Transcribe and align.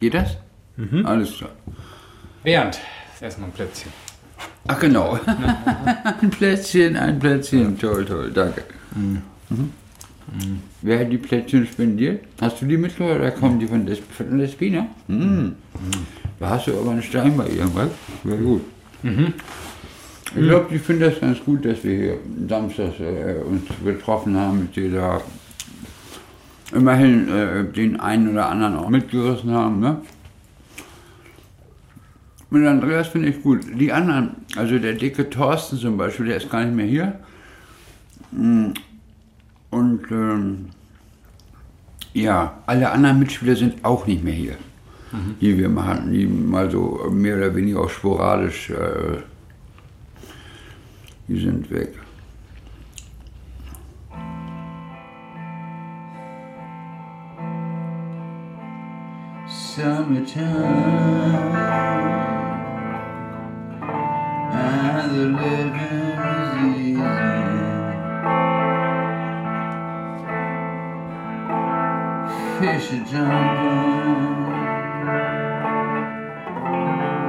Geht 0.00 0.14
das? 0.14 0.36
Mhm. 0.76 1.04
Alles 1.04 1.36
klar. 1.36 1.50
Bernd, 2.44 2.78
erstmal 3.20 3.48
ein 3.48 3.52
Plätzchen. 3.52 3.90
Ach 4.68 4.78
genau. 4.78 5.18
ein 6.20 6.30
Plätzchen, 6.30 6.96
ein 6.96 7.18
Plätzchen. 7.18 7.76
Toll, 7.76 8.04
toll, 8.04 8.30
danke. 8.32 8.62
Mhm. 8.94 9.22
Mhm. 9.50 10.62
Wer 10.82 11.00
hat 11.00 11.10
die 11.10 11.18
Plätzchen 11.18 11.66
spendiert? 11.66 12.22
Hast 12.40 12.62
du 12.62 12.66
die 12.66 12.76
mitgebracht 12.76 13.16
oder 13.16 13.32
kommen 13.32 13.58
die 13.58 13.66
von, 13.66 13.86
Des 13.86 13.98
von 13.98 14.38
Despina? 14.38 14.86
Mhm. 15.08 15.56
Da 16.38 16.50
hast 16.50 16.68
du 16.68 16.78
aber 16.78 16.92
einen 16.92 17.02
Stein 17.02 17.36
bei 17.36 17.48
irgendwas. 17.48 17.90
Sehr 18.24 18.36
gut. 18.36 18.62
Mhm. 19.02 19.34
Ich 20.36 20.42
glaube, 20.42 20.66
die 20.70 20.78
finden 20.78 21.02
das 21.02 21.18
ganz 21.18 21.40
gut, 21.44 21.64
dass 21.64 21.82
wir 21.82 21.96
hier 21.96 22.18
samstags 22.48 23.00
äh, 23.00 23.40
uns 23.44 23.62
getroffen 23.84 24.36
haben 24.36 24.68
mit 24.72 24.94
da 24.94 25.20
immerhin 26.72 27.28
äh, 27.28 27.64
den 27.64 27.98
einen 28.00 28.28
oder 28.28 28.48
anderen 28.48 28.76
auch 28.76 28.88
mitgerissen 28.88 29.50
haben. 29.50 29.80
Ne? 29.80 30.00
Mit 32.50 32.66
Andreas 32.66 33.08
finde 33.08 33.28
ich 33.28 33.42
gut. 33.42 33.60
Die 33.78 33.92
anderen, 33.92 34.36
also 34.56 34.78
der 34.78 34.94
dicke 34.94 35.28
Thorsten 35.28 35.78
zum 35.78 35.96
Beispiel, 35.96 36.26
der 36.26 36.36
ist 36.36 36.50
gar 36.50 36.64
nicht 36.64 36.74
mehr 36.74 36.86
hier. 36.86 37.18
Mm. 38.32 38.72
Und 39.70 40.10
ähm, 40.10 40.70
ja, 42.14 42.58
alle 42.66 42.90
anderen 42.90 43.18
Mitspieler 43.18 43.56
sind 43.56 43.84
auch 43.84 44.06
nicht 44.06 44.24
mehr 44.24 44.32
hier, 44.32 44.56
mhm. 45.12 45.34
die 45.40 45.58
wir 45.58 45.68
mal 45.68 45.86
hatten, 45.86 46.12
die 46.12 46.26
mal 46.26 46.70
so 46.70 47.06
mehr 47.10 47.36
oder 47.36 47.54
weniger 47.54 47.80
auch 47.80 47.90
sporadisch, 47.90 48.70
äh, 48.70 49.18
die 51.28 51.38
sind 51.38 51.70
weg. 51.70 51.92
Summertime 59.78 61.54
and 64.52 65.08
the 65.14 65.26
living 65.38 66.18
is 66.34 66.74
easy. 66.80 66.98
Fish 72.58 72.88
are 72.92 73.04
jumping 73.06 74.50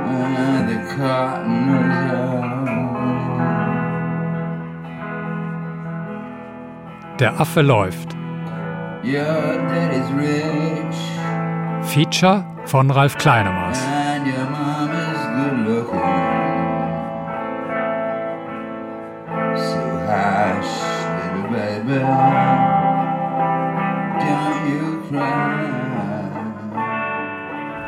and 0.09 0.63
the 0.69 0.77
cotton 0.95 1.69
is 1.69 1.97
out. 2.17 2.39
Der 7.19 7.31
Affe 7.37 7.61
läuft. 7.61 8.09
Your 9.03 9.57
daddy's 9.69 10.11
rich. 10.13 10.99
Feature 11.83 12.45
von 12.65 12.91
Ralf 12.91 13.17
cry. 13.17 13.43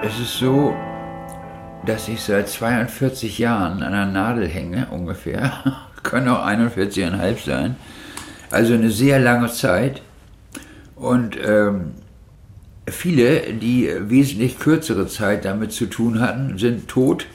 Es 0.04 0.20
ist 0.20 0.38
so, 0.40 0.76
dass 1.86 2.08
ich 2.08 2.22
seit 2.22 2.50
42 2.50 3.38
Jahren 3.38 3.84
an 3.84 3.92
der 3.92 4.06
Nadel 4.06 4.48
hänge, 4.48 4.88
ungefähr. 4.90 5.52
Können 6.04 6.30
auch 6.30 6.46
41,5 6.46 7.46
sein. 7.46 7.76
Also 8.50 8.74
eine 8.74 8.90
sehr 8.90 9.20
lange 9.20 9.52
Zeit. 9.52 10.02
Und 10.96 11.38
ähm, 11.44 11.94
Viele, 12.88 13.54
die 13.54 13.90
wesentlich 14.00 14.60
kürzere 14.60 15.08
Zeit 15.08 15.46
damit 15.46 15.72
zu 15.72 15.86
tun 15.86 16.20
hatten, 16.20 16.58
sind 16.58 16.88
tot 16.88 17.28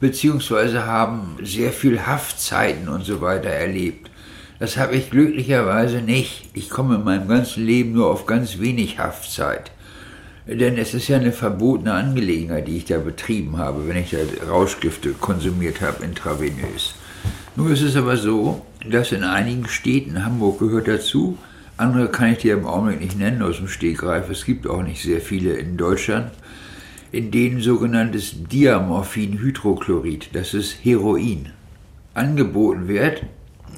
beziehungsweise 0.00 0.86
haben 0.86 1.36
sehr 1.42 1.72
viel 1.72 2.06
Haftzeiten 2.06 2.88
und 2.88 3.04
so 3.04 3.20
weiter 3.20 3.50
erlebt. 3.50 4.10
Das 4.58 4.76
habe 4.76 4.96
ich 4.96 5.10
glücklicherweise 5.10 6.02
nicht. 6.02 6.48
Ich 6.54 6.68
komme 6.70 6.96
in 6.96 7.04
meinem 7.04 7.28
ganzen 7.28 7.64
Leben 7.64 7.92
nur 7.92 8.10
auf 8.10 8.26
ganz 8.26 8.58
wenig 8.58 8.98
Haftzeit. 8.98 9.70
Denn 10.46 10.78
es 10.78 10.94
ist 10.94 11.08
ja 11.08 11.16
eine 11.16 11.32
verbotene 11.32 11.92
Angelegenheit, 11.92 12.66
die 12.66 12.78
ich 12.78 12.86
da 12.86 12.98
betrieben 12.98 13.58
habe, 13.58 13.86
wenn 13.86 13.96
ich 13.96 14.10
da 14.10 14.18
Rauschgifte 14.48 15.12
konsumiert 15.12 15.80
habe 15.80 16.04
intravenös. 16.04 16.94
Nur 17.56 17.70
ist 17.70 17.82
es 17.82 17.96
aber 17.96 18.16
so, 18.16 18.64
dass 18.88 19.12
in 19.12 19.22
einigen 19.22 19.68
Städten, 19.68 20.24
Hamburg 20.24 20.58
gehört 20.58 20.88
dazu, 20.88 21.38
andere 21.80 22.08
kann 22.08 22.32
ich 22.32 22.38
dir 22.38 22.54
im 22.54 22.66
Augenblick 22.66 23.00
nicht 23.00 23.18
nennen 23.18 23.42
aus 23.42 23.56
dem 23.56 23.68
Stegreif. 23.68 24.30
Es 24.30 24.44
gibt 24.44 24.66
auch 24.66 24.82
nicht 24.82 25.02
sehr 25.02 25.20
viele 25.20 25.54
in 25.54 25.76
Deutschland, 25.76 26.30
in 27.10 27.30
denen 27.30 27.60
sogenanntes 27.60 28.34
Diamorphinhydrochlorid, 28.48 30.30
das 30.32 30.54
ist 30.54 30.84
Heroin, 30.84 31.50
angeboten 32.14 32.86
wird. 32.86 33.22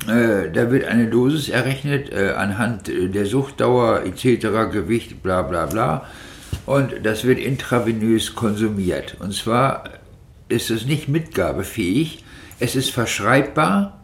Äh, 0.09 0.51
da 0.53 0.71
wird 0.71 0.85
eine 0.85 1.09
Dosis 1.09 1.49
errechnet 1.49 2.13
äh, 2.13 2.33
anhand 2.37 2.89
der 2.89 3.27
Suchtdauer 3.27 4.03
etc., 4.05 4.71
Gewicht, 4.73 5.23
bla 5.23 5.43
bla 5.43 5.67
bla. 5.67 6.07
Und 6.67 6.93
das 7.05 7.25
wird 7.25 7.39
intravenös 7.39 8.35
konsumiert. 8.35 9.17
Und 9.21 9.33
zwar 9.33 9.85
ist 10.49 10.71
es 10.71 10.87
nicht 10.87 11.09
mitgabefähig, 11.09 12.25
es 12.61 12.77
ist 12.77 12.91
verschreibbar 12.91 14.02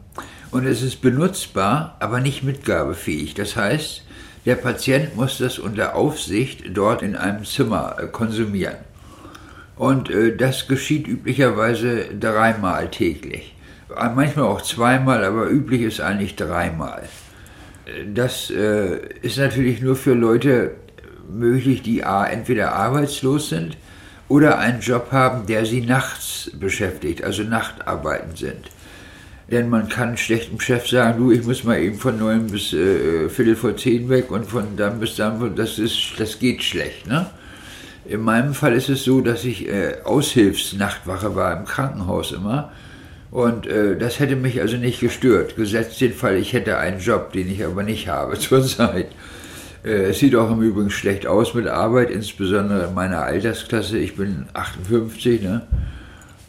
und 0.50 0.66
es 0.66 0.82
ist 0.82 1.00
benutzbar, 1.00 1.96
aber 2.00 2.20
nicht 2.20 2.42
mitgabefähig. 2.42 3.34
Das 3.34 3.56
heißt, 3.56 4.02
der 4.46 4.54
Patient 4.54 5.14
muss 5.16 5.38
das 5.38 5.58
unter 5.58 5.94
Aufsicht 5.94 6.64
dort 6.72 7.02
in 7.02 7.16
einem 7.16 7.44
Zimmer 7.44 7.96
äh, 7.98 8.06
konsumieren. 8.06 8.76
Und 9.76 10.10
äh, 10.10 10.36
das 10.36 10.68
geschieht 10.68 11.06
üblicherweise 11.06 12.06
dreimal 12.18 12.90
täglich. 12.90 13.54
Äh, 13.94 14.08
manchmal 14.14 14.46
auch 14.46 14.62
zweimal, 14.62 15.24
aber 15.24 15.48
üblich 15.50 15.82
ist 15.82 16.00
eigentlich 16.00 16.36
dreimal. 16.36 17.02
Das 18.12 18.50
ist 18.50 19.38
natürlich 19.38 19.80
nur 19.80 19.96
für 19.96 20.12
Leute 20.12 20.72
möglich, 21.26 21.80
die 21.80 22.00
entweder 22.00 22.74
arbeitslos 22.74 23.48
sind 23.48 23.78
oder 24.28 24.58
einen 24.58 24.80
Job 24.80 25.10
haben, 25.10 25.46
der 25.46 25.64
sie 25.64 25.80
nachts 25.80 26.50
beschäftigt, 26.52 27.24
also 27.24 27.44
Nachtarbeiten 27.44 28.36
sind. 28.36 28.68
Denn 29.50 29.70
man 29.70 29.88
kann 29.88 30.16
schlecht 30.18 30.50
Chef 30.62 30.86
sagen, 30.88 31.18
du, 31.18 31.30
ich 31.30 31.44
muss 31.44 31.64
mal 31.64 31.78
eben 31.78 31.96
von 31.96 32.18
neun 32.18 32.48
bis 32.48 32.74
äh, 32.74 33.30
Viertel 33.30 33.56
vor 33.56 33.76
zehn 33.76 34.08
weg 34.10 34.30
und 34.30 34.44
von 34.44 34.76
dann 34.76 35.00
bis 35.00 35.16
dann, 35.16 35.54
das, 35.56 35.78
ist, 35.78 36.12
das 36.18 36.38
geht 36.38 36.62
schlecht. 36.62 37.06
Ne? 37.06 37.26
In 38.04 38.20
meinem 38.20 38.52
Fall 38.52 38.74
ist 38.74 38.90
es 38.90 39.04
so, 39.04 39.22
dass 39.22 39.44
ich 39.44 39.66
äh, 39.66 40.02
Aushilfsnachtwache 40.04 41.34
war 41.34 41.56
im 41.58 41.64
Krankenhaus 41.64 42.32
immer. 42.32 42.72
Und 43.30 43.66
äh, 43.66 43.96
das 43.96 44.20
hätte 44.20 44.36
mich 44.36 44.60
also 44.60 44.76
nicht 44.76 45.00
gestört, 45.00 45.56
gesetzt 45.56 46.00
den 46.00 46.14
Fall, 46.14 46.36
ich 46.36 46.52
hätte 46.52 46.78
einen 46.78 47.00
Job, 47.00 47.32
den 47.32 47.50
ich 47.50 47.64
aber 47.64 47.82
nicht 47.82 48.08
habe 48.08 48.38
zurzeit. 48.38 49.08
Äh, 49.84 50.10
es 50.10 50.18
sieht 50.18 50.34
auch 50.34 50.50
im 50.50 50.62
Übrigen 50.62 50.90
schlecht 50.90 51.26
aus 51.26 51.54
mit 51.54 51.66
Arbeit, 51.66 52.10
insbesondere 52.10 52.88
in 52.88 52.94
meiner 52.94 53.22
Altersklasse. 53.22 53.98
Ich 53.98 54.16
bin 54.16 54.46
58, 54.52 55.42
ne? 55.42 55.66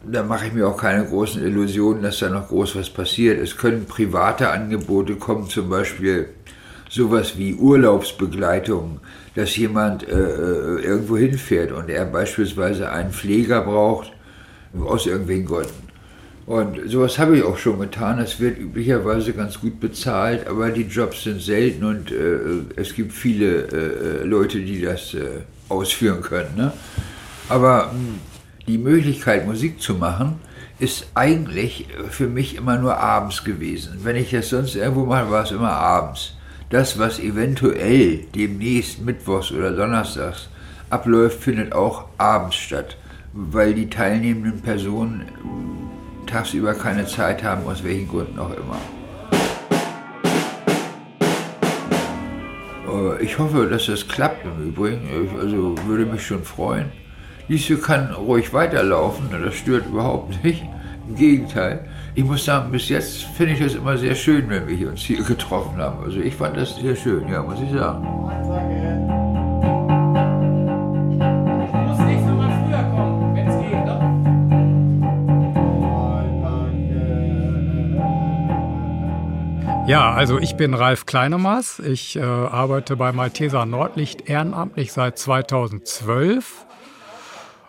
Da 0.03 0.23
mache 0.23 0.47
ich 0.47 0.53
mir 0.53 0.67
auch 0.67 0.77
keine 0.77 1.05
großen 1.05 1.43
Illusionen, 1.43 2.01
dass 2.03 2.19
da 2.19 2.29
noch 2.29 2.47
groß 2.47 2.75
was 2.75 2.89
passiert. 2.89 3.39
Es 3.39 3.57
können 3.57 3.85
private 3.85 4.49
Angebote 4.49 5.15
kommen, 5.15 5.49
zum 5.49 5.69
Beispiel 5.69 6.29
sowas 6.89 7.37
wie 7.37 7.53
Urlaubsbegleitung, 7.53 8.99
dass 9.35 9.55
jemand 9.55 10.07
äh, 10.07 10.11
äh, 10.11 10.81
irgendwo 10.81 11.17
hinfährt 11.17 11.71
und 11.71 11.89
er 11.89 12.05
beispielsweise 12.05 12.91
einen 12.91 13.11
Pfleger 13.11 13.61
braucht, 13.61 14.11
aus 14.79 15.05
irgendwelchen 15.05 15.45
Gründen. 15.45 15.89
Und 16.45 16.79
sowas 16.89 17.19
habe 17.19 17.37
ich 17.37 17.43
auch 17.43 17.57
schon 17.57 17.79
getan. 17.79 18.17
Es 18.17 18.39
wird 18.39 18.57
üblicherweise 18.57 19.33
ganz 19.33 19.59
gut 19.59 19.79
bezahlt, 19.79 20.47
aber 20.47 20.71
die 20.71 20.81
Jobs 20.81 21.23
sind 21.23 21.41
selten 21.41 21.85
und 21.85 22.11
äh, 22.11 22.63
es 22.75 22.95
gibt 22.95 23.13
viele 23.13 23.67
äh, 23.67 24.23
Leute, 24.23 24.59
die 24.59 24.81
das 24.81 25.13
äh, 25.13 25.41
ausführen 25.69 26.21
können. 26.21 26.55
Ne? 26.55 26.73
Aber 27.49 27.91
hm, 27.91 28.19
die 28.69 28.77
Möglichkeit, 28.77 29.47
Musik 29.47 29.81
zu 29.81 29.95
machen, 29.95 30.39
ist 30.77 31.07
eigentlich 31.15 31.87
für 32.09 32.27
mich 32.27 32.55
immer 32.55 32.77
nur 32.77 32.97
abends 32.97 33.43
gewesen. 33.43 33.99
Wenn 34.03 34.15
ich 34.15 34.29
das 34.31 34.49
sonst 34.49 34.75
irgendwo 34.75 35.05
mache, 35.05 35.31
war 35.31 35.43
es 35.43 35.51
immer 35.51 35.71
abends. 35.71 36.35
Das, 36.69 36.99
was 36.99 37.19
eventuell 37.19 38.25
demnächst 38.35 39.01
mittwochs 39.01 39.51
oder 39.51 39.71
donnerstags 39.71 40.49
abläuft, 40.89 41.41
findet 41.41 41.73
auch 41.73 42.05
abends 42.17 42.57
statt, 42.57 42.95
weil 43.33 43.73
die 43.73 43.89
teilnehmenden 43.89 44.61
Personen 44.61 45.23
tagsüber 46.27 46.75
keine 46.75 47.07
Zeit 47.07 47.43
haben, 47.43 47.65
aus 47.65 47.83
welchen 47.83 48.07
Gründen 48.07 48.37
auch 48.37 48.51
immer. 48.51 48.77
Äh, 52.87 53.23
ich 53.23 53.37
hoffe, 53.39 53.67
dass 53.67 53.87
das 53.87 54.07
klappt 54.07 54.45
im 54.45 54.69
Übrigen. 54.69 55.09
Also 55.39 55.75
würde 55.87 56.05
mich 56.05 56.25
schon 56.25 56.43
freuen. 56.43 56.91
Diese 57.49 57.77
kann 57.79 58.11
ruhig 58.13 58.53
weiterlaufen, 58.53 59.27
ne, 59.31 59.39
das 59.43 59.55
stört 59.55 59.87
überhaupt 59.87 60.43
nicht. 60.43 60.63
Im 61.07 61.15
Gegenteil. 61.15 61.83
Ich 62.13 62.23
muss 62.23 62.45
sagen, 62.45 62.71
bis 62.71 62.89
jetzt 62.89 63.23
finde 63.23 63.53
ich 63.53 63.61
es 63.61 63.73
immer 63.73 63.97
sehr 63.97 64.13
schön, 64.13 64.47
wenn 64.49 64.67
wir 64.67 64.89
uns 64.89 65.01
hier 65.01 65.23
getroffen 65.23 65.79
haben. 65.79 66.03
Also 66.03 66.19
ich 66.19 66.35
fand 66.35 66.55
das 66.55 66.75
sehr 66.75 66.95
schön, 66.95 67.27
ja, 67.27 67.41
muss 67.41 67.59
ich 67.59 67.71
sagen. 67.71 68.05
Ja, 79.87 80.13
also 80.13 80.37
ich 80.37 80.55
bin 80.55 80.75
Ralf 80.75 81.07
Kleinemaß. 81.07 81.79
Ich 81.79 82.15
äh, 82.15 82.21
arbeite 82.21 82.95
bei 82.95 83.11
Malteser 83.11 83.65
Nordlicht 83.65 84.29
ehrenamtlich 84.29 84.93
seit 84.93 85.17
2012 85.17 86.67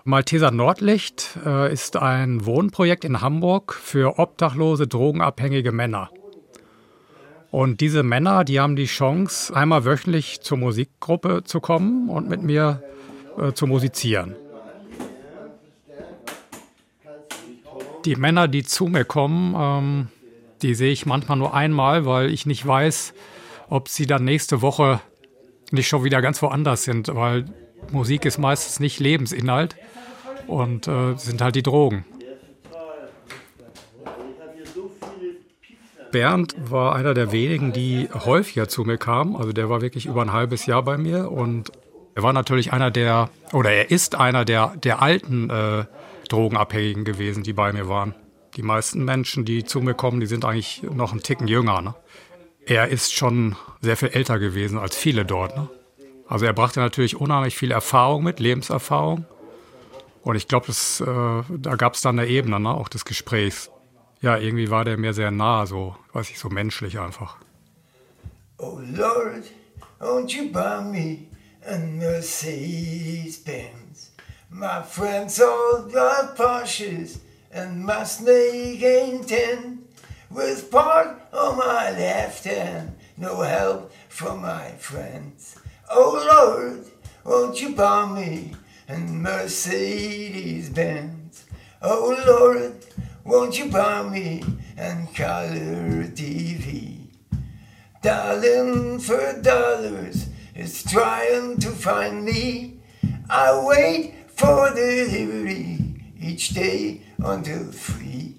Malteser 0.04 0.50
Nordlicht 0.50 1.38
äh, 1.44 1.72
ist 1.72 1.96
ein 1.96 2.46
Wohnprojekt 2.46 3.04
in 3.04 3.20
Hamburg 3.20 3.74
für 3.74 4.18
obdachlose, 4.18 4.86
drogenabhängige 4.86 5.72
Männer. 5.72 6.10
Und 7.50 7.80
diese 7.80 8.02
Männer, 8.02 8.44
die 8.44 8.60
haben 8.60 8.76
die 8.76 8.86
Chance, 8.86 9.54
einmal 9.54 9.84
wöchentlich 9.84 10.40
zur 10.40 10.56
Musikgruppe 10.56 11.42
zu 11.44 11.60
kommen 11.60 12.08
und 12.08 12.28
mit 12.28 12.42
mir 12.42 12.82
äh, 13.38 13.52
zu 13.52 13.66
musizieren. 13.66 14.36
Die 18.06 18.16
Männer, 18.16 18.48
die 18.48 18.62
zu 18.62 18.86
mir 18.86 19.04
kommen, 19.04 19.54
ähm, 19.58 20.08
die 20.62 20.74
sehe 20.74 20.92
ich 20.92 21.04
manchmal 21.04 21.36
nur 21.36 21.52
einmal, 21.52 22.06
weil 22.06 22.30
ich 22.30 22.46
nicht 22.46 22.66
weiß, 22.66 23.12
ob 23.68 23.88
sie 23.88 24.06
dann 24.06 24.24
nächste 24.24 24.62
Woche 24.62 25.00
nicht 25.70 25.88
schon 25.88 26.04
wieder 26.04 26.22
ganz 26.22 26.40
woanders 26.40 26.84
sind, 26.84 27.14
weil 27.14 27.44
Musik 27.92 28.24
ist 28.24 28.38
meistens 28.38 28.80
nicht 28.80 29.00
Lebensinhalt 29.00 29.76
und 30.50 30.88
äh, 30.88 31.16
sind 31.16 31.40
halt 31.40 31.54
die 31.54 31.62
Drogen. 31.62 32.04
Bernd 36.10 36.56
war 36.58 36.96
einer 36.96 37.14
der 37.14 37.32
wenigen, 37.32 37.72
die 37.72 38.08
häufiger 38.12 38.68
zu 38.68 38.82
mir 38.82 38.98
kamen. 38.98 39.36
Also 39.36 39.52
der 39.52 39.68
war 39.70 39.80
wirklich 39.80 40.06
über 40.06 40.22
ein 40.22 40.32
halbes 40.32 40.66
Jahr 40.66 40.82
bei 40.82 40.98
mir 40.98 41.30
und 41.30 41.70
er 42.14 42.22
war 42.22 42.32
natürlich 42.32 42.72
einer 42.72 42.90
der, 42.90 43.30
oder 43.52 43.70
er 43.70 43.90
ist 43.90 44.16
einer 44.16 44.44
der, 44.44 44.74
der 44.82 45.00
alten 45.00 45.50
äh, 45.50 45.84
Drogenabhängigen 46.28 47.04
gewesen, 47.04 47.42
die 47.42 47.52
bei 47.52 47.72
mir 47.72 47.88
waren. 47.88 48.14
Die 48.56 48.62
meisten 48.62 49.04
Menschen, 49.04 49.44
die 49.44 49.64
zu 49.64 49.80
mir 49.80 49.94
kommen, 49.94 50.20
die 50.20 50.26
sind 50.26 50.44
eigentlich 50.44 50.82
noch 50.82 51.12
einen 51.12 51.22
Ticken 51.22 51.46
jünger. 51.46 51.80
Ne? 51.80 51.94
Er 52.66 52.88
ist 52.88 53.14
schon 53.14 53.56
sehr 53.80 53.96
viel 53.96 54.08
älter 54.08 54.38
gewesen 54.38 54.78
als 54.78 54.96
viele 54.96 55.24
dort. 55.24 55.56
Ne? 55.56 55.68
Also 56.28 56.46
er 56.46 56.52
brachte 56.52 56.80
natürlich 56.80 57.16
unheimlich 57.16 57.56
viel 57.56 57.70
Erfahrung 57.70 58.24
mit, 58.24 58.40
Lebenserfahrung. 58.40 59.24
Und 60.22 60.36
ich 60.36 60.48
glaube, 60.48 60.70
äh, 60.70 61.58
da 61.58 61.76
gab 61.76 61.94
es 61.94 62.02
dann 62.02 62.18
eine 62.18 62.28
Ebene, 62.28 62.60
ne, 62.60 62.70
auch 62.70 62.88
des 62.88 63.04
Gesprächs. 63.04 63.70
Ja, 64.20 64.36
irgendwie 64.36 64.70
war 64.70 64.84
der 64.84 64.98
mir 64.98 65.14
sehr 65.14 65.30
nah, 65.30 65.64
so, 65.66 65.96
weiß 66.12 66.30
ich, 66.30 66.38
so 66.38 66.48
menschlich 66.50 66.98
einfach. 66.98 67.38
Oh 68.58 68.78
Lord, 68.94 69.44
won't 69.98 70.32
you 70.32 70.52
buy 70.52 70.82
me 70.82 71.26
a 71.66 71.78
Mercedes 71.78 73.42
Benz? 73.42 74.12
My 74.50 74.82
friends 74.82 75.40
all 75.40 75.88
drive 75.90 76.34
Porsches. 76.36 77.20
and 77.52 77.84
my 77.84 78.04
snake 78.04 78.82
ain't 78.82 79.28
ten. 79.28 79.84
With 80.30 80.70
part 80.70 81.20
on 81.32 81.58
my 81.58 81.90
left 81.90 82.44
hand, 82.44 82.96
no 83.16 83.40
help 83.40 83.92
from 84.08 84.42
my 84.42 84.70
friends. 84.78 85.56
Oh 85.90 86.24
Lord, 86.32 86.86
won't 87.24 87.60
you 87.60 87.74
buy 87.74 88.06
me 88.06 88.52
a 88.90 88.98
Mercedes 88.98 90.68
Benz? 90.70 91.44
Oh 91.80 92.16
Lord, 92.26 92.74
won't 93.24 93.56
you 93.56 93.70
buy 93.70 94.02
me 94.02 94.42
a 94.76 95.06
color 95.14 96.08
TV? 96.10 97.06
Darling, 98.02 98.98
for 98.98 99.40
dollars, 99.40 100.28
it's 100.56 100.82
trying 100.82 101.58
to 101.58 101.70
find 101.70 102.24
me. 102.24 102.80
I 103.28 103.62
wait 103.64 104.14
for 104.28 104.70
delivery 104.74 105.78
each 106.20 106.48
day 106.48 107.02
until 107.18 107.70
three. 107.70 108.34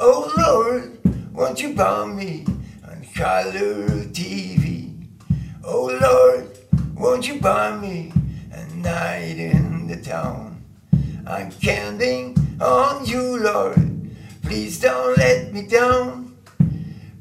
Oh 0.00 0.32
Lord, 0.36 0.98
won't 1.32 1.62
you 1.62 1.74
buy 1.74 2.06
me 2.06 2.44
on 2.88 3.06
color 3.14 3.86
TV? 4.10 5.06
Oh 5.62 5.96
Lord, 6.02 6.58
won't 6.96 7.28
you 7.28 7.38
buy 7.40 7.76
me 7.76 8.12
a 8.50 8.64
night 8.74 9.38
in 9.38 9.71
the 9.92 10.02
town? 10.02 10.64
I'm 11.26 11.52
counting 11.52 12.34
on 12.60 13.04
you, 13.04 13.38
Lord. 13.38 14.10
Please 14.42 14.80
don't 14.80 15.16
let 15.18 15.52
me 15.52 15.66
down. 15.66 16.34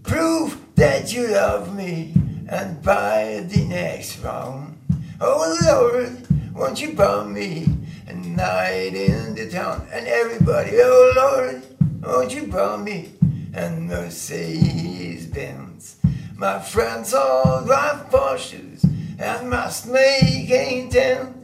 Prove 0.03 0.57
that 0.75 1.13
you 1.13 1.27
love 1.27 1.75
me 1.75 2.13
and 2.47 2.81
buy 2.81 3.45
the 3.47 3.65
next 3.65 4.19
round. 4.19 4.77
Oh 5.19 5.57
Lord, 5.65 6.15
won't 6.55 6.81
you 6.81 6.93
bomb 6.93 7.33
me 7.33 7.67
a 8.07 8.13
night 8.13 8.93
in 8.95 9.35
the 9.35 9.49
town, 9.49 9.85
and 9.91 10.07
everybody, 10.07 10.71
oh 10.75 11.13
Lord, 11.15 11.61
won't 12.01 12.33
you 12.33 12.47
bomb 12.47 12.85
me? 12.85 13.11
And 13.53 13.87
Mercedes 13.87 15.27
Benz. 15.27 15.97
My 16.37 16.59
friends 16.59 17.13
all 17.13 17.65
drive 17.65 18.09
Porsches 18.09 18.85
and 19.19 19.49
must 19.49 19.87
make 19.87 20.49
a 20.49 20.87
tent 20.89 21.40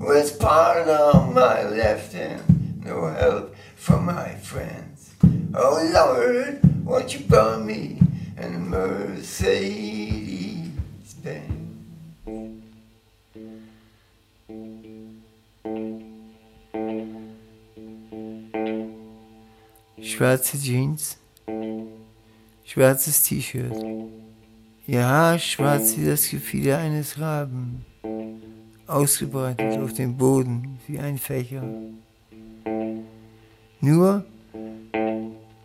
with 0.00 0.38
part 0.40 0.88
of 0.88 1.32
my 1.32 1.62
left 1.68 2.14
hand. 2.14 2.82
No 2.84 3.06
help 3.06 3.54
from 3.76 4.06
my 4.06 4.34
friends. 4.36 5.14
Oh 5.54 5.78
Lord, 5.94 6.60
won't 6.84 7.14
you 7.14 7.20
buy 7.26 7.58
me? 7.58 8.00
And 8.36 8.68
Mercedes 8.68 9.52
Benz. 11.22 11.60
schwarze 20.20 20.58
Jeans, 20.58 21.16
schwarzes 22.64 23.22
T-Shirt, 23.22 23.72
Haar 24.92 25.38
schwarz 25.38 25.96
wie 25.96 26.06
das 26.06 26.28
Gefieder 26.28 26.78
eines 26.78 27.18
Raben, 27.18 27.86
ausgebreitet 28.90 29.78
auf 29.78 29.92
dem 29.92 30.16
Boden 30.16 30.78
wie 30.86 30.98
ein 30.98 31.18
Fächer. 31.18 31.62
Nur, 33.80 34.24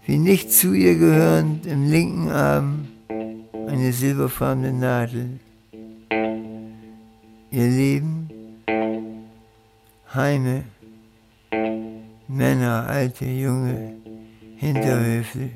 wie 0.06 0.18
nicht 0.18 0.51
zu 0.51 0.74
ihr 0.74 0.95
gehörend, 0.95 1.66
im 1.66 1.89
linken 1.89 2.30
Arm 2.30 2.88
eine 3.68 3.92
silberfarbene 3.92 4.72
Nadel. 4.72 5.39
Ihr 7.51 7.68
Leben, 7.68 8.30
Heime, 10.13 10.63
Männer, 12.27 12.88
alte, 12.88 13.25
junge, 13.25 13.94
Hinterhöfe, 14.58 15.50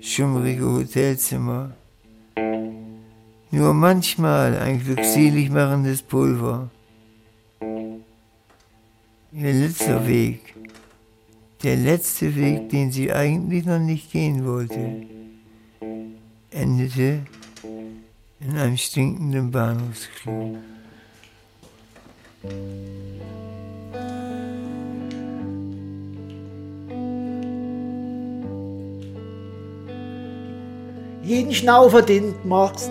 schummrige 0.00 0.64
Hotelzimmer. 0.64 1.72
Nur 3.50 3.74
manchmal 3.74 4.56
ein 4.58 4.78
glückselig 4.80 5.50
machendes 5.50 6.02
Pulver. 6.02 6.70
Letzter 9.32 10.08
Weg, 10.08 10.54
der 11.62 11.76
letzte 11.76 12.34
Weg, 12.34 12.68
den 12.70 12.90
sie 12.90 13.12
eigentlich 13.12 13.64
noch 13.64 13.78
nicht 13.78 14.10
gehen 14.10 14.44
wollte, 14.44 15.06
endete 16.50 17.20
in 18.40 18.56
einem 18.56 18.76
stinkenden 18.76 19.50
Bahnhofsklo. 19.50 20.56
jeden 31.22 31.54
Schnaufer, 31.54 32.02
den 32.02 32.34
du 32.42 32.48
machst, 32.48 32.90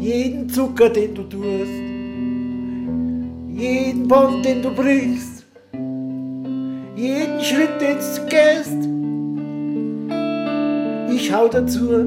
jeden 0.00 0.48
Zucker, 0.48 0.90
den 0.90 1.14
du 1.14 1.22
tust, 1.22 1.97
jeden 3.58 4.06
Bond, 4.06 4.44
den 4.44 4.62
du 4.62 4.70
brichst, 4.70 5.44
jeden 6.94 7.40
Schritt, 7.40 7.80
den 7.80 7.98
du 7.98 8.26
gehst, 8.28 8.88
ich 11.12 11.32
hau 11.32 11.48
dazu. 11.48 12.06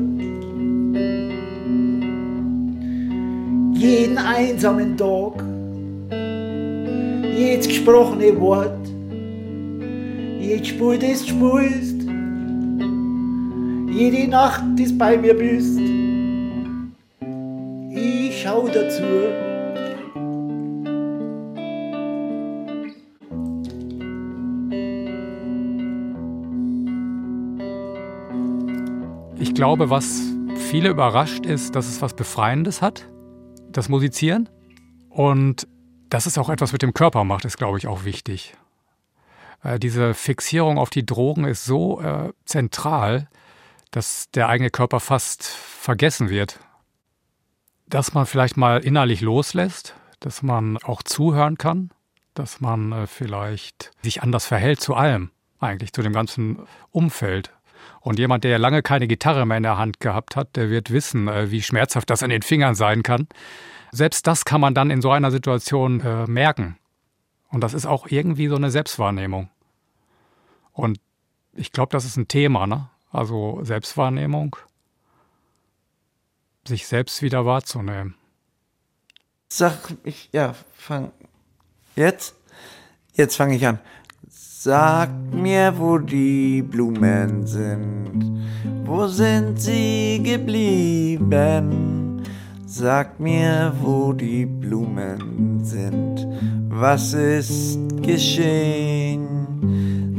Jeden 3.74 4.18
einsamen 4.18 4.96
Tag, 4.96 5.44
jedes 7.36 7.68
gesprochene 7.68 8.40
Wort, 8.40 8.88
jedes 10.40 10.68
Spur, 10.70 10.98
das 10.98 11.26
du 11.26 11.30
spulst, 11.30 12.02
jede 13.92 14.30
Nacht 14.30 14.80
ist 14.80 14.98
bei 14.98 15.18
mir 15.18 15.34
bist. 15.34 15.80
Ich 17.94 18.42
schau 18.42 18.68
dazu. 18.68 19.04
Glaube, 29.62 29.92
was 29.92 30.24
viele 30.56 30.90
überrascht 30.90 31.46
ist, 31.46 31.76
dass 31.76 31.88
es 31.88 32.02
was 32.02 32.16
Befreiendes 32.16 32.82
hat, 32.82 33.08
das 33.70 33.90
Musizieren. 33.90 34.50
Und 35.08 35.68
dass 36.10 36.26
es 36.26 36.40
auch 36.40 36.50
etwas 36.50 36.72
mit 36.72 36.82
dem 36.82 36.96
Körper 36.96 37.24
macht, 37.26 37.46
ist, 37.46 37.60
glaube 37.60 37.78
ich, 37.78 37.86
auch 37.86 38.04
wichtig. 38.04 38.56
Äh, 39.62 39.78
diese 39.78 40.16
Fixierung 40.16 40.80
auf 40.80 40.90
die 40.90 41.06
Drogen 41.06 41.44
ist 41.46 41.64
so 41.64 42.02
äh, 42.02 42.34
zentral, 42.44 43.30
dass 43.92 44.32
der 44.32 44.50
eigene 44.50 44.72
Körper 44.72 45.00
fast 45.00 45.46
vergessen 45.46 46.32
wird. 46.32 46.60
Dass 47.86 48.16
man 48.16 48.26
vielleicht 48.26 48.58
mal 48.58 48.80
innerlich 48.80 49.22
loslässt, 49.22 49.94
dass 50.22 50.42
man 50.42 50.80
auch 50.80 51.04
zuhören 51.04 51.60
kann, 51.60 51.92
dass 52.34 52.62
man 52.62 52.94
äh, 52.94 53.06
vielleicht 53.06 53.92
sich 54.02 54.24
anders 54.24 54.48
verhält 54.48 54.82
zu 54.82 54.96
allem, 54.96 55.30
eigentlich 55.60 55.94
zu 55.94 56.02
dem 56.02 56.14
ganzen 56.14 56.66
Umfeld. 56.90 57.54
Und 58.00 58.20
jemand, 58.20 58.44
der 58.44 58.60
lange 58.60 58.82
keine 58.82 59.08
Gitarre 59.08 59.46
mehr 59.46 59.58
in 59.58 59.64
der 59.64 59.78
Hand 59.78 60.00
gehabt 60.00 60.36
hat, 60.36 60.56
der 60.56 60.70
wird 60.70 60.92
wissen, 60.92 61.28
äh, 61.28 61.52
wie 61.52 61.62
schmerzhaft 61.62 62.10
das 62.10 62.24
an 62.24 62.30
den 62.30 62.42
Fingern 62.42 62.76
sein 62.76 63.04
kann. 63.04 63.28
Selbst 63.92 64.26
das 64.28 64.46
kann 64.46 64.62
man 64.62 64.74
dann 64.74 64.90
in 64.90 65.02
so 65.02 65.12
einer 65.12 65.32
Situation 65.32 66.00
äh, 66.02 66.26
merken. 66.26 66.78
Und 67.50 67.62
das 67.62 67.74
ist 67.74 67.86
auch 67.86 68.08
irgendwie 68.08 68.48
so 68.48 68.56
eine 68.56 68.72
Selbstwahrnehmung. 68.72 69.50
Und 70.72 71.00
ich 71.54 71.72
glaube, 71.72 71.92
das 71.92 72.06
ist 72.06 72.18
ein 72.18 72.28
Thema, 72.28 72.66
ne? 72.66 72.90
Also 73.12 73.60
Selbstwahrnehmung, 73.64 74.56
sich 76.66 76.88
selbst 76.88 77.22
wieder 77.22 77.46
wahrzunehmen. 77.46 78.16
Sag 79.50 79.78
ich, 80.06 80.30
ja, 80.32 80.56
fang. 80.74 81.12
Jetzt? 81.98 82.36
Jetzt 83.14 83.36
fange 83.36 83.56
ich 83.56 83.68
an. 83.68 83.80
Sag 84.64 85.10
mir, 85.34 85.74
wo 85.76 85.98
die 85.98 86.62
Blumen 86.62 87.48
sind. 87.48 88.46
Wo 88.86 89.08
sind 89.08 89.60
sie 89.60 90.22
geblieben? 90.24 92.22
Sag 92.68 93.20
mir, 93.20 93.74
wo 93.82 94.14
die 94.14 94.46
Blumen 94.46 95.64
sind. 95.64 96.28
Was 96.70 97.16
ist 97.16 97.80
geschehen? 98.04 99.48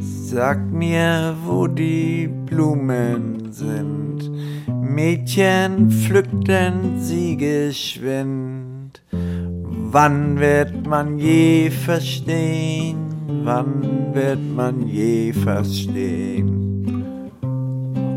Sag 0.00 0.58
mir, 0.72 1.36
wo 1.46 1.68
die 1.68 2.26
Blumen 2.26 3.52
sind. 3.52 4.28
Mädchen 4.66 5.88
pflückten 5.88 6.98
sie 6.98 7.36
geschwind. 7.36 9.02
Wann 9.12 10.40
wird 10.40 10.84
man 10.84 11.16
je 11.16 11.70
verstehen? 11.70 13.11
Wann 13.44 14.14
wird 14.14 14.40
man 14.40 14.86
je 14.86 15.32
verstehen? 15.32 16.62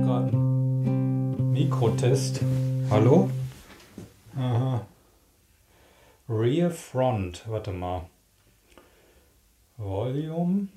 gerade 0.03 0.29
einen 0.29 1.51
Mikrotest. 1.51 2.41
Hallo? 2.89 3.29
Aha. 4.38 4.86
Rear 6.27 6.69
Front, 6.69 7.43
warte 7.48 7.72
mal. 7.72 8.10
Volume. 9.77 10.67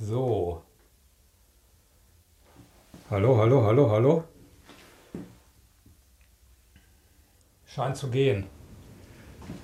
So. 0.00 0.62
Hallo, 3.10 3.38
hallo, 3.38 3.64
hallo, 3.64 3.90
hallo. 3.90 4.24
Scheint 7.66 7.96
zu 7.96 8.10
gehen. 8.10 8.46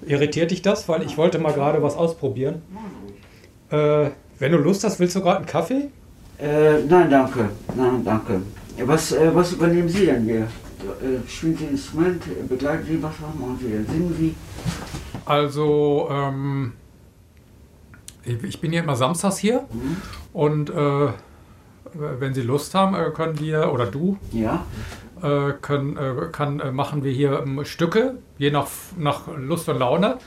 Irritiert 0.07 0.51
dich 0.51 0.63
das? 0.63 0.89
Weil 0.89 1.03
ich 1.03 1.17
wollte 1.17 1.39
mal 1.39 1.53
gerade 1.53 1.83
was 1.83 1.97
ausprobieren. 1.97 2.63
Äh, 3.71 4.11
wenn 4.39 4.53
du 4.53 4.59
Lust 4.59 4.85
hast, 4.85 5.01
willst 5.01 5.17
du 5.17 5.21
gerade 5.21 5.39
einen 5.39 5.47
Kaffee? 5.47 5.89
Äh, 6.39 6.83
nein, 6.89 7.09
danke. 7.11 7.49
Nein, 7.77 8.05
danke. 8.05 8.41
Was, 8.85 9.13
äh, 9.13 9.35
was 9.35 9.53
übernehmen 9.53 9.89
Sie 9.89 10.07
denn 10.07 10.25
hier? 10.25 10.41
Äh, 10.43 11.29
spielen 11.29 11.57
Sie 11.57 11.65
ein 11.65 11.71
Instrument? 11.71 12.23
Begleiten 12.49 12.85
Sie 12.87 13.03
was? 13.03 13.13
Machen 13.21 13.59
Sie 13.61 13.69
denn? 13.69 13.87
Singen 13.87 14.15
Sie? 14.19 14.35
Also, 15.25 16.09
ähm, 16.11 16.73
ich 18.25 18.43
ich 18.43 18.61
bin 18.61 18.73
ja 18.73 18.83
immer 18.83 18.97
samstags 18.97 19.39
hier 19.39 19.61
Mhm. 19.73 19.97
und 20.33 20.71
äh, 20.71 21.09
wenn 21.95 22.35
Sie 22.35 22.43
Lust 22.43 22.75
haben, 22.75 22.95
äh, 22.95 23.11
können 23.15 23.39
wir, 23.39 23.73
oder 23.73 23.87
du, 23.87 24.19
Ja? 24.33 24.67
Äh, 25.25 25.53
können, 25.61 25.97
äh, 25.97 26.27
kann, 26.31 26.61
äh, 26.61 26.71
machen 26.71 27.03
wir 27.03 27.13
hier 27.13 27.43
ähm, 27.45 27.65
Stücke, 27.65 28.17
je 28.39 28.51
nach, 28.51 28.69
nach 28.99 29.23
Lust 29.37 29.69
und 29.69 29.79
Laune. 29.79 30.19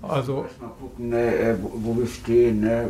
Also, 0.00 0.46
Mal 0.60 0.70
gucken, 0.80 1.08
ne, 1.10 1.58
wo, 1.60 1.72
wo 1.74 1.98
wir 1.98 2.06
stehen, 2.06 2.60
ne, 2.60 2.88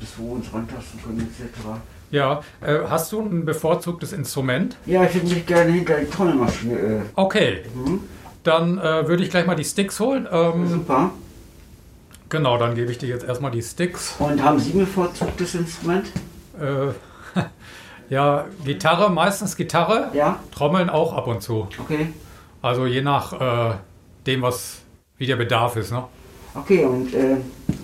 bis 0.00 0.14
wo 0.18 0.24
wir 0.28 0.32
uns 0.36 0.52
rantasten 0.52 1.00
können, 1.02 1.20
etc. 1.20 1.80
ja, 2.10 2.40
äh, 2.60 2.78
hast 2.88 3.12
du 3.12 3.20
ein 3.20 3.44
bevorzugtes 3.44 4.12
Instrument? 4.14 4.76
Ja, 4.86 5.04
ich 5.04 5.14
hätte 5.14 5.26
mich 5.26 5.44
gerne 5.46 5.70
hinter 5.72 5.98
die 6.00 6.10
Trommelmaschine. 6.10 6.78
Äh, 6.78 7.00
Okay, 7.14 7.62
mhm. 7.74 8.00
dann 8.42 8.78
äh, 8.78 9.06
würde 9.06 9.22
ich 9.22 9.30
gleich 9.30 9.46
mal 9.46 9.54
die 9.54 9.64
Sticks 9.64 10.00
holen. 10.00 10.26
Ähm, 10.30 10.66
Super. 10.68 11.10
genau, 12.30 12.56
dann 12.56 12.74
gebe 12.74 12.90
ich 12.90 12.98
dir 12.98 13.10
jetzt 13.10 13.24
erstmal 13.26 13.50
die 13.50 13.62
Sticks. 13.62 14.14
Und 14.18 14.42
haben 14.42 14.58
Sie 14.58 14.72
ein 14.72 14.78
bevorzugtes 14.80 15.54
Instrument? 15.54 16.06
Äh, 16.58 16.88
ja, 18.08 18.46
Gitarre, 18.64 19.10
meistens 19.10 19.56
Gitarre, 19.56 20.10
Ja? 20.14 20.40
Trommeln 20.52 20.90
auch 20.90 21.12
ab 21.12 21.26
und 21.26 21.42
zu. 21.42 21.68
Okay. 21.80 22.12
Also 22.62 22.86
je 22.86 23.02
nach 23.02 23.32
äh, 23.32 23.74
dem, 24.26 24.42
was 24.42 24.78
wie 25.18 25.26
der 25.26 25.36
Bedarf 25.36 25.76
ist. 25.76 25.92
Ne? 25.92 26.04
Okay, 26.54 26.84
und 26.84 27.12
äh, 27.14 27.36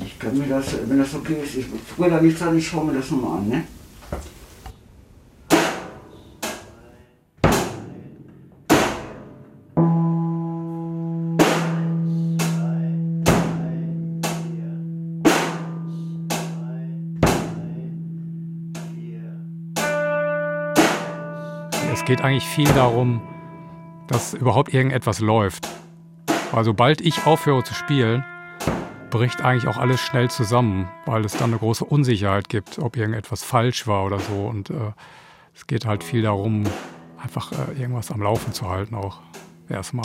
ich 0.04 0.18
kann 0.18 0.36
mir 0.36 0.46
das, 0.46 0.76
wenn 0.86 0.98
das 0.98 1.14
okay 1.14 1.36
ist, 1.42 1.56
ich 1.56 1.66
früher 1.94 2.10
da 2.10 2.20
nichts 2.20 2.42
an, 2.42 2.56
ich 2.56 2.66
schaue 2.66 2.86
mir 2.86 2.94
das 2.94 3.10
nochmal 3.10 3.38
an, 3.38 3.48
ne? 3.48 3.64
Geht 22.12 22.20
eigentlich 22.20 22.44
viel 22.44 22.70
darum, 22.74 23.22
dass 24.06 24.34
überhaupt 24.34 24.74
irgendetwas 24.74 25.20
läuft. 25.20 25.66
Weil 26.50 26.62
sobald 26.62 27.00
ich 27.00 27.24
aufhöre 27.24 27.64
zu 27.64 27.72
spielen, 27.72 28.22
bricht 29.08 29.40
eigentlich 29.40 29.66
auch 29.66 29.78
alles 29.78 29.98
schnell 29.98 30.28
zusammen, 30.28 30.90
weil 31.06 31.24
es 31.24 31.32
dann 31.32 31.48
eine 31.48 31.58
große 31.58 31.86
Unsicherheit 31.86 32.50
gibt, 32.50 32.78
ob 32.78 32.98
irgendetwas 32.98 33.42
falsch 33.42 33.86
war 33.86 34.04
oder 34.04 34.18
so. 34.18 34.44
Und 34.44 34.68
äh, 34.68 34.92
es 35.54 35.66
geht 35.66 35.86
halt 35.86 36.04
viel 36.04 36.20
darum, 36.20 36.64
einfach 37.16 37.50
äh, 37.52 37.80
irgendwas 37.80 38.10
am 38.10 38.20
Laufen 38.20 38.52
zu 38.52 38.68
halten 38.68 38.94
auch. 38.94 39.22
Erstmal. 39.70 40.04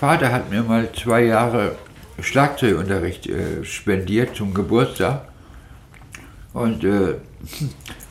Vater 0.00 0.32
hat 0.32 0.48
mir 0.48 0.62
mal 0.62 0.88
zwei 0.94 1.24
Jahre 1.24 1.76
Schlagzeugunterricht 2.22 3.26
äh, 3.26 3.62
spendiert 3.64 4.34
zum 4.34 4.54
Geburtstag. 4.54 5.28
Und 6.54 6.84
äh, 6.84 7.16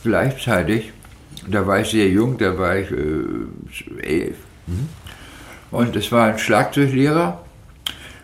gleichzeitig, 0.03 0.93
da 1.47 1.65
war 1.65 1.79
ich 1.79 1.89
sehr 1.89 2.07
jung, 2.07 2.37
da 2.37 2.55
war 2.59 2.77
ich 2.77 2.91
äh, 2.91 4.03
elf. 4.03 4.37
Und 5.71 5.95
es 5.95 6.11
war 6.11 6.27
ein 6.27 6.37
Schlagzeuglehrer. 6.37 7.43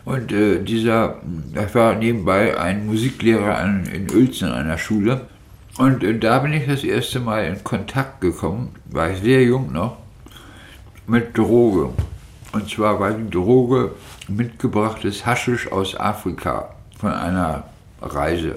Und 0.05 0.31
äh, 0.31 0.59
dieser, 0.59 1.19
das 1.51 1.73
war 1.73 1.95
nebenbei 1.95 2.59
ein 2.59 2.85
Musiklehrer 2.85 3.57
an, 3.57 3.87
in 3.87 4.07
Uelzen 4.11 4.47
an 4.47 4.65
einer 4.65 4.77
Schule. 4.77 5.21
Und 5.79 6.03
äh, 6.03 6.19
da 6.19 6.37
bin 6.37 6.53
ich 6.53 6.67
das 6.67 6.83
erste 6.83 7.19
Mal 7.19 7.45
in 7.45 7.63
Kontakt 7.63 8.21
gekommen, 8.21 8.75
war 8.91 9.09
ich 9.09 9.21
sehr 9.21 9.41
jung 9.41 9.73
noch, 9.73 9.97
mit 11.07 11.35
Droge. 11.35 11.89
Und 12.55 12.69
zwar 12.69 13.01
war 13.01 13.11
die 13.11 13.29
Droge 13.29 13.91
mitgebrachtes 14.29 15.25
Haschisch 15.25 15.69
aus 15.69 15.93
Afrika 15.99 16.69
von 16.97 17.11
einer 17.11 17.65
Reise. 18.01 18.55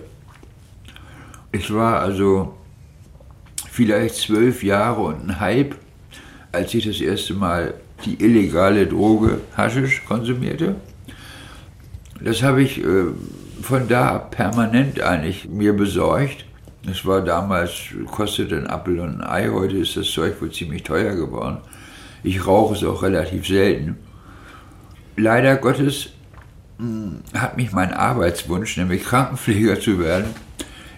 Ich 1.50 1.74
war 1.74 1.98
also 1.98 2.54
vielleicht 3.68 4.14
zwölf 4.14 4.62
Jahre 4.62 5.00
und 5.00 5.28
ein 5.28 5.40
halb, 5.40 5.74
als 6.52 6.72
ich 6.74 6.86
das 6.86 7.00
erste 7.00 7.34
Mal 7.34 7.74
die 8.04 8.22
illegale 8.22 8.86
Droge 8.86 9.40
Haschisch 9.56 10.04
konsumierte. 10.04 10.76
Das 12.20 12.44
habe 12.44 12.62
ich 12.62 12.78
äh, 12.78 13.06
von 13.62 13.88
da 13.88 14.18
permanent 14.18 15.00
eigentlich 15.00 15.48
mir 15.48 15.72
besorgt. 15.72 16.44
Das 16.84 17.04
war 17.04 17.20
damals, 17.20 17.72
kostete 18.12 18.58
ein 18.58 18.68
Apfel 18.68 19.00
und 19.00 19.22
ein 19.22 19.28
Ei, 19.28 19.48
heute 19.48 19.78
ist 19.78 19.96
das 19.96 20.08
Zeug 20.08 20.40
wohl 20.40 20.52
ziemlich 20.52 20.84
teuer 20.84 21.16
geworden. 21.16 21.58
Ich 22.22 22.46
rauche 22.46 22.74
es 22.74 22.84
auch 22.84 23.02
relativ 23.02 23.46
selten. 23.46 23.96
Leider 25.16 25.56
Gottes 25.56 26.10
mh, 26.78 27.18
hat 27.34 27.56
mich 27.56 27.72
mein 27.72 27.92
Arbeitswunsch, 27.92 28.76
nämlich 28.76 29.04
Krankenpfleger 29.04 29.80
zu 29.80 29.98
werden, 29.98 30.26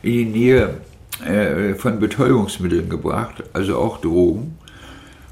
in 0.02 0.12
die 0.12 0.24
Nähe 0.24 0.80
äh, 1.24 1.74
von 1.74 2.00
Betäubungsmitteln 2.00 2.88
gebracht, 2.88 3.42
also 3.52 3.78
auch 3.78 4.00
Drogen. 4.00 4.56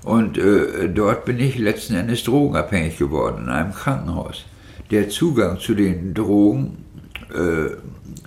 Und 0.05 0.39
äh, 0.39 0.89
dort 0.89 1.25
bin 1.25 1.39
ich 1.39 1.59
letzten 1.59 1.95
Endes 1.95 2.25
drogenabhängig 2.25 2.99
geworden 2.99 3.45
in 3.45 3.49
einem 3.49 3.73
Krankenhaus. 3.73 4.45
Der 4.91 5.09
Zugang 5.09 5.59
zu 5.59 5.75
den 5.75 6.15
Drogen, 6.15 6.85
äh, 7.35 7.77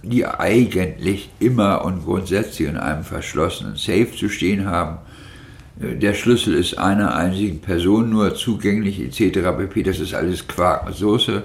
die 0.04 0.26
eigentlich 0.26 1.30
immer 1.40 1.84
und 1.86 2.04
grundsätzlich 2.04 2.68
in 2.68 2.78
einem 2.78 3.04
verschlossenen 3.04 3.76
Safe 3.76 4.12
zu 4.16 4.30
stehen 4.30 4.66
haben, 4.66 5.00
der 5.82 6.14
Schlüssel 6.14 6.54
ist 6.54 6.78
einer 6.78 7.16
einzigen 7.16 7.60
Person 7.60 8.12
nur 8.12 8.36
zugänglich 8.36 9.00
etc. 9.00 9.40
pp. 9.58 9.84
Das 9.84 10.00
ist 10.00 10.14
alles 10.14 10.48
Quark 10.48 10.86
mit 10.86 10.96
Soße. 10.96 11.44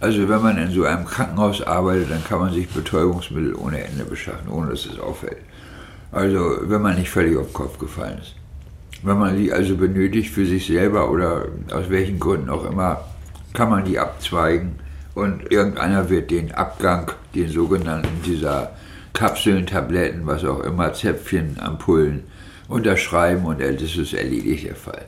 Also 0.00 0.28
wenn 0.28 0.42
man 0.42 0.58
in 0.58 0.70
so 0.70 0.84
einem 0.84 1.06
Krankenhaus 1.06 1.62
arbeitet, 1.62 2.10
dann 2.10 2.22
kann 2.24 2.38
man 2.38 2.52
sich 2.52 2.68
Betäubungsmittel 2.68 3.54
ohne 3.54 3.82
Ende 3.82 4.04
beschaffen, 4.04 4.48
ohne 4.50 4.70
dass 4.70 4.86
es 4.86 4.98
auffällt. 5.00 5.38
Also 6.12 6.58
wenn 6.62 6.82
man 6.82 6.96
nicht 6.96 7.10
völlig 7.10 7.36
auf 7.36 7.46
den 7.46 7.54
Kopf 7.54 7.78
gefallen 7.78 8.18
ist. 8.18 8.34
Wenn 9.02 9.18
man 9.18 9.36
die 9.36 9.52
also 9.52 9.76
benötigt 9.76 10.30
für 10.30 10.44
sich 10.44 10.66
selber 10.66 11.10
oder 11.10 11.46
aus 11.72 11.88
welchen 11.88 12.20
Gründen 12.20 12.50
auch 12.50 12.68
immer, 12.68 13.04
kann 13.54 13.70
man 13.70 13.84
die 13.84 13.98
abzweigen 13.98 14.72
und 15.14 15.50
irgendeiner 15.50 16.10
wird 16.10 16.30
den 16.30 16.52
Abgang, 16.52 17.10
den 17.34 17.48
sogenannten 17.48 18.22
dieser 18.24 18.72
Kapseln, 19.14 19.66
Tabletten, 19.66 20.26
was 20.26 20.44
auch 20.44 20.60
immer, 20.60 20.92
Zäpfchen, 20.92 21.56
Ampullen 21.58 22.24
unterschreiben 22.68 23.44
und 23.46 23.60
das 23.60 23.96
ist 23.96 24.14
erledigt 24.14 24.66
der 24.66 24.76
Fall. 24.76 25.06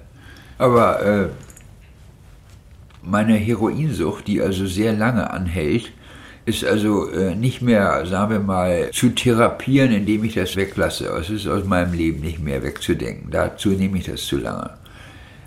Aber 0.58 1.02
äh, 1.02 1.28
meine 3.02 3.34
Heroinsucht, 3.34 4.26
die 4.26 4.40
also 4.40 4.66
sehr 4.66 4.92
lange 4.92 5.30
anhält, 5.30 5.92
ist 6.46 6.64
also 6.64 7.08
äh, 7.10 7.34
nicht 7.34 7.62
mehr, 7.62 8.04
sagen 8.06 8.32
wir 8.32 8.40
mal, 8.40 8.90
zu 8.92 9.10
therapieren, 9.10 9.92
indem 9.92 10.24
ich 10.24 10.34
das 10.34 10.56
weglasse. 10.56 11.06
Es 11.20 11.30
ist 11.30 11.46
aus 11.46 11.64
meinem 11.64 11.92
Leben 11.92 12.20
nicht 12.20 12.40
mehr 12.40 12.62
wegzudenken. 12.62 13.30
Dazu 13.30 13.70
nehme 13.70 13.98
ich 13.98 14.04
das 14.04 14.26
zu 14.26 14.38
lange. 14.38 14.70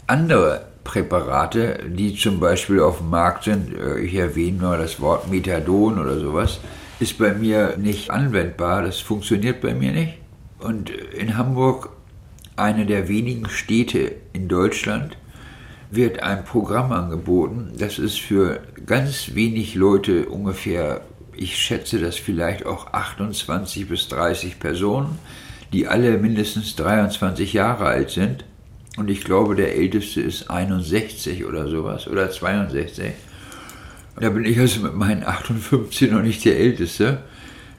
Andere 0.08 0.66
Präparate, 0.84 1.80
die 1.88 2.16
zum 2.16 2.40
Beispiel 2.40 2.80
auf 2.80 2.98
dem 3.00 3.10
Markt 3.10 3.46
sind, 3.46 3.74
äh, 3.76 4.00
ich 4.00 4.16
erwähne 4.16 4.60
nur 4.60 4.78
das 4.78 5.00
Wort 5.00 5.30
Methadon 5.30 6.00
oder 6.00 6.20
sowas, 6.20 6.60
ist 7.00 7.18
bei 7.18 7.34
mir 7.34 7.76
nicht 7.78 8.12
anwendbar. 8.12 8.84
Das 8.84 9.00
funktioniert 9.00 9.62
bei 9.62 9.74
mir 9.74 9.92
nicht. 9.92 10.14
Und 10.60 10.90
in 10.90 11.38
Hamburg, 11.38 11.90
eine 12.56 12.86
der 12.86 13.08
wenigen 13.08 13.50
Städte 13.50 14.16
in 14.34 14.48
Deutschland, 14.48 15.18
wird 15.92 16.24
ein 16.24 16.44
Programm 16.44 16.92
angeboten. 16.92 17.74
Das 17.78 18.00
ist 18.00 18.20
für 18.20 18.62
ganz 18.86 19.36
wenig 19.36 19.76
Leute 19.76 20.28
ungefähr, 20.28 21.02
ich 21.36 21.58
schätze 21.58 22.00
das 22.00 22.16
vielleicht 22.16 22.66
auch 22.66 22.94
28 22.94 23.88
bis 23.88 24.08
30 24.08 24.60
Personen, 24.60 25.20
die 25.72 25.88
alle 25.88 26.18
mindestens 26.18 26.76
23 26.76 27.54
Jahre 27.54 27.86
alt 27.86 28.12
sind. 28.12 28.46
Und 28.98 29.10
ich 29.10 29.24
glaube, 29.24 29.56
der 29.56 29.76
älteste 29.76 30.22
ist 30.22 30.50
61 30.50 31.46
oder 31.46 31.68
sowas 31.68 32.08
oder 32.08 32.30
62. 32.30 33.14
Da 34.20 34.30
bin 34.30 34.46
ich 34.46 34.60
also 34.60 34.82
mit 34.82 34.94
meinen 34.94 35.24
58 35.24 36.12
noch 36.12 36.22
nicht 36.22 36.46
der 36.46 36.60
Älteste. 36.60 37.20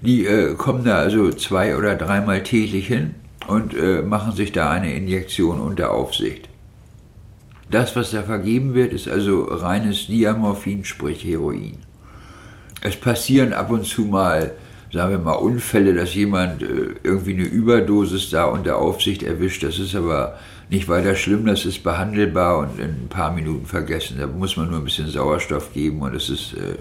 Die 0.00 0.26
äh, 0.26 0.54
kommen 0.54 0.84
da 0.84 0.98
also 0.98 1.30
zwei 1.30 1.76
oder 1.76 1.94
dreimal 1.94 2.42
täglich 2.42 2.88
hin 2.88 3.14
und 3.46 3.74
äh, 3.74 4.02
machen 4.02 4.32
sich 4.32 4.52
da 4.52 4.70
eine 4.70 4.94
Injektion 4.94 5.60
unter 5.60 5.92
Aufsicht. 5.92 6.48
Das, 7.70 7.96
was 7.96 8.10
da 8.10 8.22
vergeben 8.22 8.74
wird, 8.74 8.92
ist 8.92 9.08
also 9.08 9.44
reines 9.44 10.06
Diamorphin, 10.06 10.84
sprich 10.84 11.24
Heroin. 11.24 11.78
Es 12.82 12.96
passieren 12.96 13.52
ab 13.52 13.70
und 13.70 13.86
zu 13.86 14.02
mal, 14.02 14.52
sagen 14.92 15.10
wir 15.12 15.18
mal, 15.18 15.32
Unfälle, 15.32 15.94
dass 15.94 16.14
jemand 16.14 16.62
äh, 16.62 16.94
irgendwie 17.02 17.34
eine 17.34 17.44
Überdosis 17.44 18.30
da 18.30 18.44
unter 18.44 18.76
Aufsicht 18.76 19.22
erwischt. 19.22 19.62
Das 19.62 19.78
ist 19.78 19.94
aber 19.94 20.38
nicht 20.68 20.88
weiter 20.88 21.14
schlimm, 21.14 21.46
das 21.46 21.64
ist 21.64 21.82
behandelbar 21.82 22.58
und 22.58 22.78
in 22.78 22.90
ein 22.90 23.08
paar 23.08 23.32
Minuten 23.32 23.66
vergessen. 23.66 24.18
Da 24.18 24.26
muss 24.26 24.56
man 24.56 24.68
nur 24.70 24.78
ein 24.78 24.84
bisschen 24.84 25.08
Sauerstoff 25.08 25.72
geben 25.72 26.00
und 26.02 26.14
es 26.14 26.28
ist. 26.28 26.54
Äh, 26.54 26.76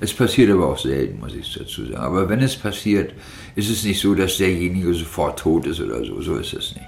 es 0.00 0.14
passiert 0.14 0.50
aber 0.50 0.68
auch 0.68 0.78
selten, 0.78 1.20
muss 1.20 1.34
ich 1.34 1.52
dazu 1.52 1.84
sagen. 1.84 1.96
Aber 1.96 2.28
wenn 2.28 2.40
es 2.40 2.56
passiert, 2.56 3.12
ist 3.54 3.70
es 3.70 3.84
nicht 3.84 4.00
so, 4.00 4.14
dass 4.14 4.38
derjenige 4.38 4.94
sofort 4.94 5.38
tot 5.38 5.66
ist 5.66 5.80
oder 5.80 6.02
so. 6.04 6.20
So 6.22 6.36
ist 6.36 6.54
es 6.54 6.74
nicht. 6.74 6.86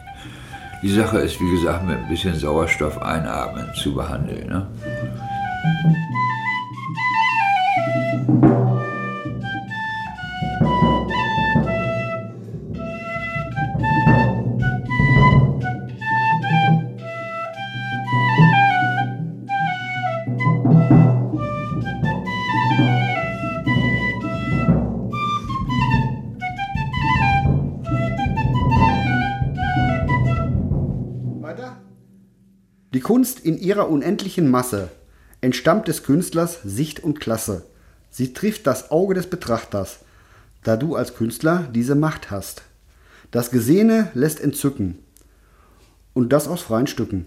Die 0.83 0.91
Sache 0.91 1.19
ist, 1.19 1.39
wie 1.39 1.51
gesagt, 1.51 1.87
mit 1.87 1.97
ein 1.97 2.09
bisschen 2.09 2.35
Sauerstoff 2.35 3.01
einatmen 3.01 3.69
zu 3.81 3.95
behandeln. 3.95 4.49
Ne? 4.49 4.67
Kunst 33.23 33.39
in 33.39 33.57
ihrer 33.57 33.89
unendlichen 33.89 34.51
Masse 34.51 34.91
entstammt 35.43 35.87
des 35.87 36.03
Künstlers 36.03 36.59
Sicht 36.65 37.05
und 37.05 37.21
Klasse. 37.21 37.65
Sie 38.11 38.33
trifft 38.33 38.67
das 38.67 38.91
Auge 38.91 39.15
des 39.15 39.29
Betrachters, 39.29 40.01
da 40.65 40.77
du 40.77 40.97
als 40.97 41.15
Künstler 41.15 41.69
diese 41.73 41.95
Macht 41.95 42.33
hast. 42.33 42.63
Das 43.31 43.53
Gesehene 43.53 44.11
lässt 44.15 44.41
entzücken, 44.41 44.99
und 46.15 46.33
das 46.33 46.49
aus 46.49 46.63
freien 46.63 46.89
Stücken. 46.89 47.27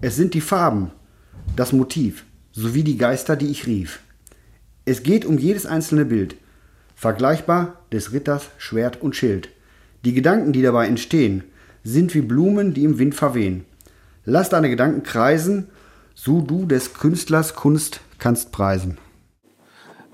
Es 0.00 0.14
sind 0.14 0.34
die 0.34 0.40
Farben, 0.40 0.92
das 1.56 1.72
Motiv, 1.72 2.24
sowie 2.52 2.84
die 2.84 2.96
Geister, 2.96 3.34
die 3.34 3.50
ich 3.50 3.66
rief. 3.66 3.98
Es 4.84 5.02
geht 5.02 5.24
um 5.24 5.38
jedes 5.38 5.66
einzelne 5.66 6.04
Bild, 6.04 6.36
vergleichbar 6.94 7.80
des 7.90 8.12
Ritters 8.12 8.48
Schwert 8.58 9.02
und 9.02 9.16
Schild. 9.16 9.48
Die 10.04 10.12
Gedanken, 10.12 10.52
die 10.52 10.62
dabei 10.62 10.86
entstehen, 10.86 11.42
sind 11.82 12.14
wie 12.14 12.22
Blumen, 12.22 12.74
die 12.74 12.84
im 12.84 13.00
Wind 13.00 13.16
verwehen. 13.16 13.64
Lass 14.24 14.48
deine 14.48 14.70
Gedanken 14.70 15.02
kreisen, 15.02 15.68
so 16.14 16.40
du 16.40 16.64
des 16.64 16.94
Künstlers 16.94 17.54
Kunst 17.56 18.00
kannst 18.18 18.52
preisen. 18.52 18.98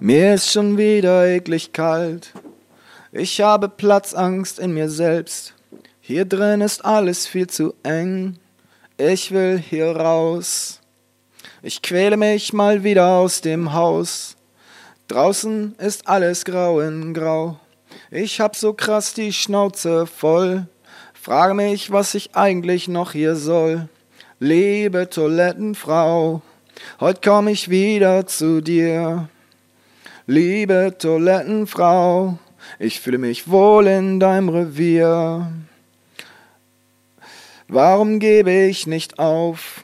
Mir 0.00 0.34
ist 0.34 0.50
schon 0.50 0.78
wieder 0.78 1.26
eklig 1.26 1.74
kalt. 1.74 2.32
Ich 3.12 3.40
habe 3.42 3.68
Platzangst 3.68 4.58
in 4.58 4.72
mir 4.72 4.88
selbst. 4.88 5.54
Hier 6.00 6.24
drin 6.24 6.62
ist 6.62 6.86
alles 6.86 7.26
viel 7.26 7.48
zu 7.48 7.74
eng. 7.82 8.38
Ich 8.96 9.30
will 9.30 9.58
hier 9.58 9.94
raus. 9.94 10.80
Ich 11.62 11.82
quäle 11.82 12.16
mich 12.16 12.54
mal 12.54 12.84
wieder 12.84 13.08
aus 13.08 13.42
dem 13.42 13.74
Haus. 13.74 14.36
Draußen 15.08 15.74
ist 15.76 16.08
alles 16.08 16.46
grau 16.46 16.80
in 16.80 17.12
grau. 17.12 17.60
Ich 18.10 18.40
hab 18.40 18.56
so 18.56 18.72
krass 18.72 19.12
die 19.12 19.34
Schnauze 19.34 20.06
voll. 20.06 20.66
Frage 21.12 21.52
mich, 21.52 21.90
was 21.90 22.14
ich 22.14 22.34
eigentlich 22.34 22.88
noch 22.88 23.12
hier 23.12 23.36
soll. 23.36 23.90
Liebe 24.40 25.10
Toilettenfrau, 25.10 26.42
heute 27.00 27.20
komm 27.24 27.48
ich 27.48 27.70
wieder 27.70 28.24
zu 28.28 28.60
dir. 28.60 29.28
Liebe 30.28 30.94
Toilettenfrau, 30.96 32.38
ich 32.78 33.00
fühle 33.00 33.18
mich 33.18 33.50
wohl 33.50 33.88
in 33.88 34.20
deinem 34.20 34.48
Revier. 34.48 35.50
Warum 37.66 38.20
gebe 38.20 38.52
ich 38.52 38.86
nicht 38.86 39.18
auf? 39.18 39.82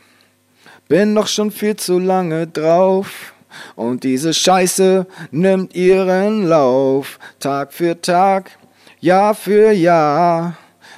Bin 0.87 1.17
doch 1.17 1.27
schon 1.27 1.51
viel 1.51 1.75
zu 1.75 1.99
lange 1.99 2.47
drauf. 2.47 3.35
Und 3.75 4.05
diese 4.05 4.33
Scheiße 4.33 5.09
nimmt 5.33 5.75
ihren 5.75 6.47
Lauf, 6.47 7.19
Tag 7.41 7.73
für 7.73 8.01
Tag, 8.01 8.53
Jahr 9.01 9.35
für 9.35 9.73
Jahr. 9.73 10.57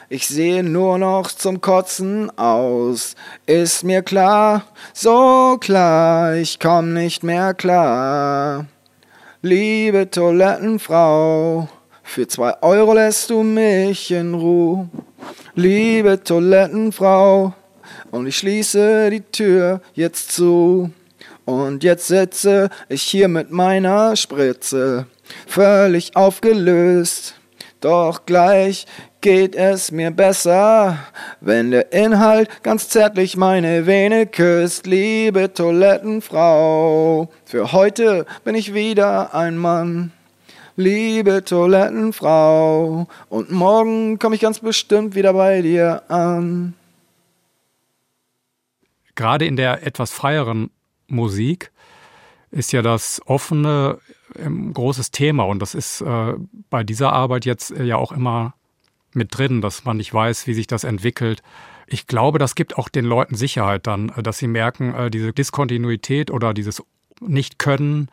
Ich 0.09 0.29
sehe 0.29 0.63
nur 0.63 0.99
noch 0.99 1.33
zum 1.33 1.61
Kotzen 1.61 2.31
aus. 2.39 3.17
Ist 3.45 3.83
mir 3.83 4.03
klar, 4.03 4.65
so 4.95 5.57
klar, 5.59 6.37
ich 6.37 6.61
komm 6.61 6.95
nicht 6.95 7.25
mehr 7.25 7.55
klar. 7.55 8.67
Liebe 9.43 10.09
Toilettenfrau, 10.09 11.69
für 12.05 12.29
zwei 12.29 12.55
Euro 12.63 12.95
lässt 12.95 13.31
du 13.31 13.43
mich 13.43 14.13
in 14.13 14.35
Ruhe. 14.35 14.89
Liebe 15.57 16.23
Toilettenfrau, 16.23 17.53
und 18.13 18.29
ich 18.29 18.37
schließe 18.37 19.11
die 19.11 19.23
Tür 19.23 19.81
jetzt 19.95 20.31
zu. 20.31 20.93
Und 21.45 21.83
jetzt 21.83 22.07
sitze 22.07 22.71
ich 22.89 23.03
hier 23.03 23.27
mit 23.27 23.51
meiner 23.51 24.15
Spritze, 24.15 25.07
völlig 25.49 26.15
aufgelöst. 26.15 27.35
Doch 27.81 28.25
gleich 28.25 28.87
geht 29.27 29.57
es 29.57 29.91
mir 29.91 30.13
besser, 30.13 31.01
wenn 31.41 31.73
der 31.73 31.93
Inhalt 31.93 32.63
ganz 32.63 32.89
zärtlich 32.89 33.37
meine 33.37 33.85
Vene 33.85 34.25
küsst, 34.25 34.87
liebe 34.87 35.53
Toilettenfrau. 35.53 37.29
Für 37.45 37.73
heute 37.73 38.25
bin 38.45 38.55
ich 38.55 38.73
wieder 38.73 39.35
ein 39.35 39.59
Mann, 39.59 40.13
liebe 40.77 41.45
Toilettenfrau, 41.45 43.09
und 43.29 43.51
morgen 43.51 44.21
komme 44.21 44.37
ich 44.37 44.41
ganz 44.41 44.61
bestimmt 44.61 45.17
wieder 45.17 45.33
bei 45.33 45.61
dir 45.61 46.09
an. 46.09 46.75
Gerade 49.17 49.45
in 49.45 49.57
der 49.57 49.85
etwas 49.85 50.13
freieren 50.13 50.71
Musik 51.09 51.73
ist 52.53 52.71
ja 52.71 52.81
das 52.81 53.21
offene 53.27 53.99
ein 54.39 54.73
großes 54.73 55.11
Thema 55.11 55.43
und 55.47 55.61
das 55.61 55.75
ist 55.75 56.01
äh, 56.01 56.35
bei 56.71 56.85
dieser 56.85 57.13
Arbeit 57.13 57.45
jetzt 57.45 57.73
äh, 57.73 57.83
ja 57.83 57.97
auch 57.97 58.13
immer 58.13 58.55
mit 59.17 59.37
drin, 59.37 59.61
dass 59.61 59.85
man 59.85 59.97
nicht 59.97 60.13
weiß, 60.13 60.47
wie 60.47 60.55
sich 60.55 60.67
das 60.67 60.85
entwickelt. 60.85 61.43
Ich 61.87 62.07
glaube, 62.07 62.39
das 62.39 62.55
gibt 62.55 62.79
auch 62.79 62.89
den 62.89 63.05
Leuten 63.05 63.35
Sicherheit 63.35 63.87
dann, 63.87 64.11
äh, 64.11 64.23
dass 64.23 64.39
sie 64.39 64.49
merken, 64.49 64.95
äh, 64.95 65.11
diese 65.11 65.33
Diskontinuität 65.33 66.31
oder 66.31 66.55
dieses 66.55 66.83
Nicht-Können, 67.21 68.11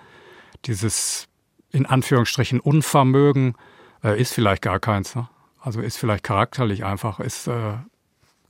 dieses 0.66 1.28
in 1.72 1.86
Anführungsstrichen 1.86 2.60
Unvermögen 2.60 3.56
äh, 4.04 4.20
ist 4.20 4.34
vielleicht 4.34 4.62
gar 4.62 4.80
keins. 4.80 5.16
Ne? 5.16 5.28
Also 5.60 5.82
ist 5.82 5.98
vielleicht 5.98 6.24
charakterlich 6.24 6.84
einfach, 6.84 7.20
ist, 7.22 7.50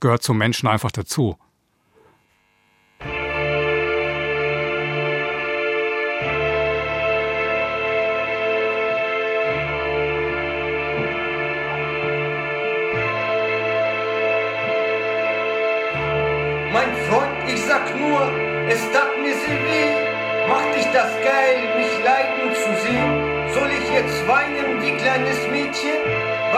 gehört 0.00 0.22
zum 0.24 0.36
Menschen 0.36 0.68
einfach 0.68 0.90
dazu. 0.90 1.38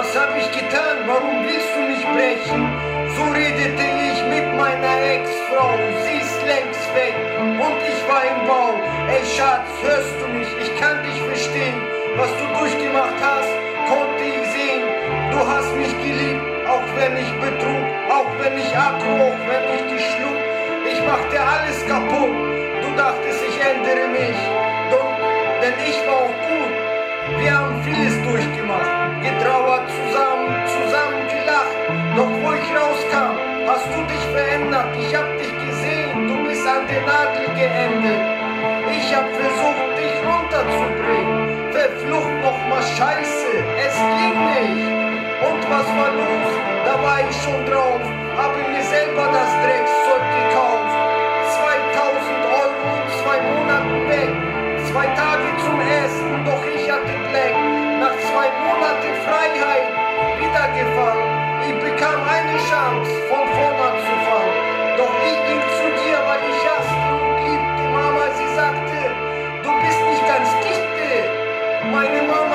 Was 0.07 0.23
hab 0.23 0.37
ich 0.39 0.51
getan? 0.53 1.03
Warum 1.07 1.43
willst 1.43 1.67
du 1.75 1.81
mich 1.83 2.05
brechen? 2.15 2.63
So 3.17 3.25
redete 3.35 3.87
ich 4.07 4.19
mit 4.31 4.47
meiner 4.55 4.95
Ex-Frau, 5.03 5.75
sie 6.05 6.19
ist 6.23 6.39
längst 6.47 6.87
weg 6.95 7.17
und 7.43 7.79
ich 7.83 8.01
war 8.07 8.23
im 8.23 8.47
Bau. 8.47 8.71
Ey 9.11 9.25
Schatz, 9.27 9.67
hörst 9.83 10.15
du 10.21 10.29
mich? 10.29 10.47
Ich 10.63 10.71
kann 10.79 11.03
dich 11.03 11.19
verstehen. 11.23 11.83
Was 12.17 12.31
du 12.39 12.45
durchgemacht 12.55 13.19
hast, 13.21 13.51
konnte 13.91 14.23
ich 14.23 14.47
sehen. 14.55 14.87
Du 15.33 15.39
hast 15.43 15.75
mich 15.75 15.91
geliebt, 15.99 16.45
auch 16.69 16.87
wenn 16.95 17.17
ich 17.17 17.33
betrug, 17.43 17.87
auch 18.09 18.31
wenn 18.39 18.55
ich 18.59 18.71
aggro, 18.79 19.11
auch 19.11 19.43
wenn 19.51 19.65
ich 19.75 19.83
dich 19.91 20.07
schlug. 20.15 20.39
Ich 20.87 21.01
machte 21.03 21.35
alles 21.35 21.83
kaputt. 21.85 22.31
Du 22.83 22.89
dachtest, 22.95 23.43
ich 23.43 23.59
ändere 23.59 24.07
mich. 24.07 24.39
Doch, 24.93 25.11
denn 25.61 25.75
ich 25.83 25.99
war 26.07 26.31
auch 26.31 26.37
gut. 26.47 26.87
Wir 27.41 27.59
haben 27.59 27.83
vieles 27.83 28.23
durchgemacht, 28.23 29.06
getrauert 29.27 29.87
zusammen, 29.91 30.55
zusammen 30.71 31.23
gelacht. 31.27 31.77
Doch 32.15 32.31
wo 32.43 32.49
ich 32.55 32.69
rauskam, 32.71 33.35
hast 33.67 33.89
du 33.91 34.01
dich 34.07 34.25
verändert. 34.31 34.91
Ich 35.03 35.11
hab 35.15 35.27
dich 35.39 35.55
gesehen, 35.67 36.29
du 36.29 36.37
bist 36.47 36.67
an 36.67 36.87
der 36.87 37.03
Nadel 37.03 37.49
geendet. 37.59 38.23
Ich 38.91 39.07
hab 39.15 39.27
versucht, 39.35 39.89
dich 39.99 40.17
runterzubringen. 40.23 41.73
Verflucht 41.75 42.37
nochmal 42.43 42.83
Scheiße, 42.83 43.51
es 43.87 43.97
ging 44.19 44.39
nicht. 44.55 44.95
Und 45.43 45.63
was 45.71 45.87
war 45.99 46.11
los? 46.15 46.51
Da 46.87 46.95
war 47.03 47.19
ich 47.29 47.37
schon 47.43 47.61
drauf, 47.67 48.01
habe 48.39 48.59
mir 48.71 48.83
selber 48.83 49.27
das 49.27 49.51
Dreckszeug 49.63 50.25
gekauft. 50.39 50.95
2000 51.51 52.43
Euro 52.63 52.87
in 52.95 53.09
zwei 53.21 53.39
Monaten 53.43 53.99
weg, 54.09 54.33
zwei 54.91 55.07
Tage 55.19 55.49
zum 55.65 55.81
Essen, 55.81 56.45
doch 56.47 56.63
ich 56.65 56.91
hatte 56.91 57.13
Black. 57.31 57.66
Monaten 58.87 59.15
Freiheit 59.27 59.89
wieder 60.39 60.69
gefallen. 60.79 61.27
Ich 61.67 61.75
bekam 61.75 62.23
eine 62.23 62.57
Chance, 62.71 63.11
von 63.29 63.43
vorn 63.49 63.75
anzufangen. 63.83 64.55
Doch 64.97 65.11
ich 65.27 65.39
ging 65.49 65.63
zu 65.79 65.87
dir, 65.99 66.19
weil 66.23 66.43
ich 66.47 66.63
hasste 66.71 67.09
und 67.19 67.37
liebte 67.51 67.83
Mama. 67.91 68.31
Sie 68.39 68.47
sagte, 68.55 68.99
du 69.65 69.71
bist 69.83 70.01
nicht 70.11 70.25
ganz 70.29 70.49
dichte. 70.63 71.07
Meine 71.91 72.23
Mama 72.31 72.46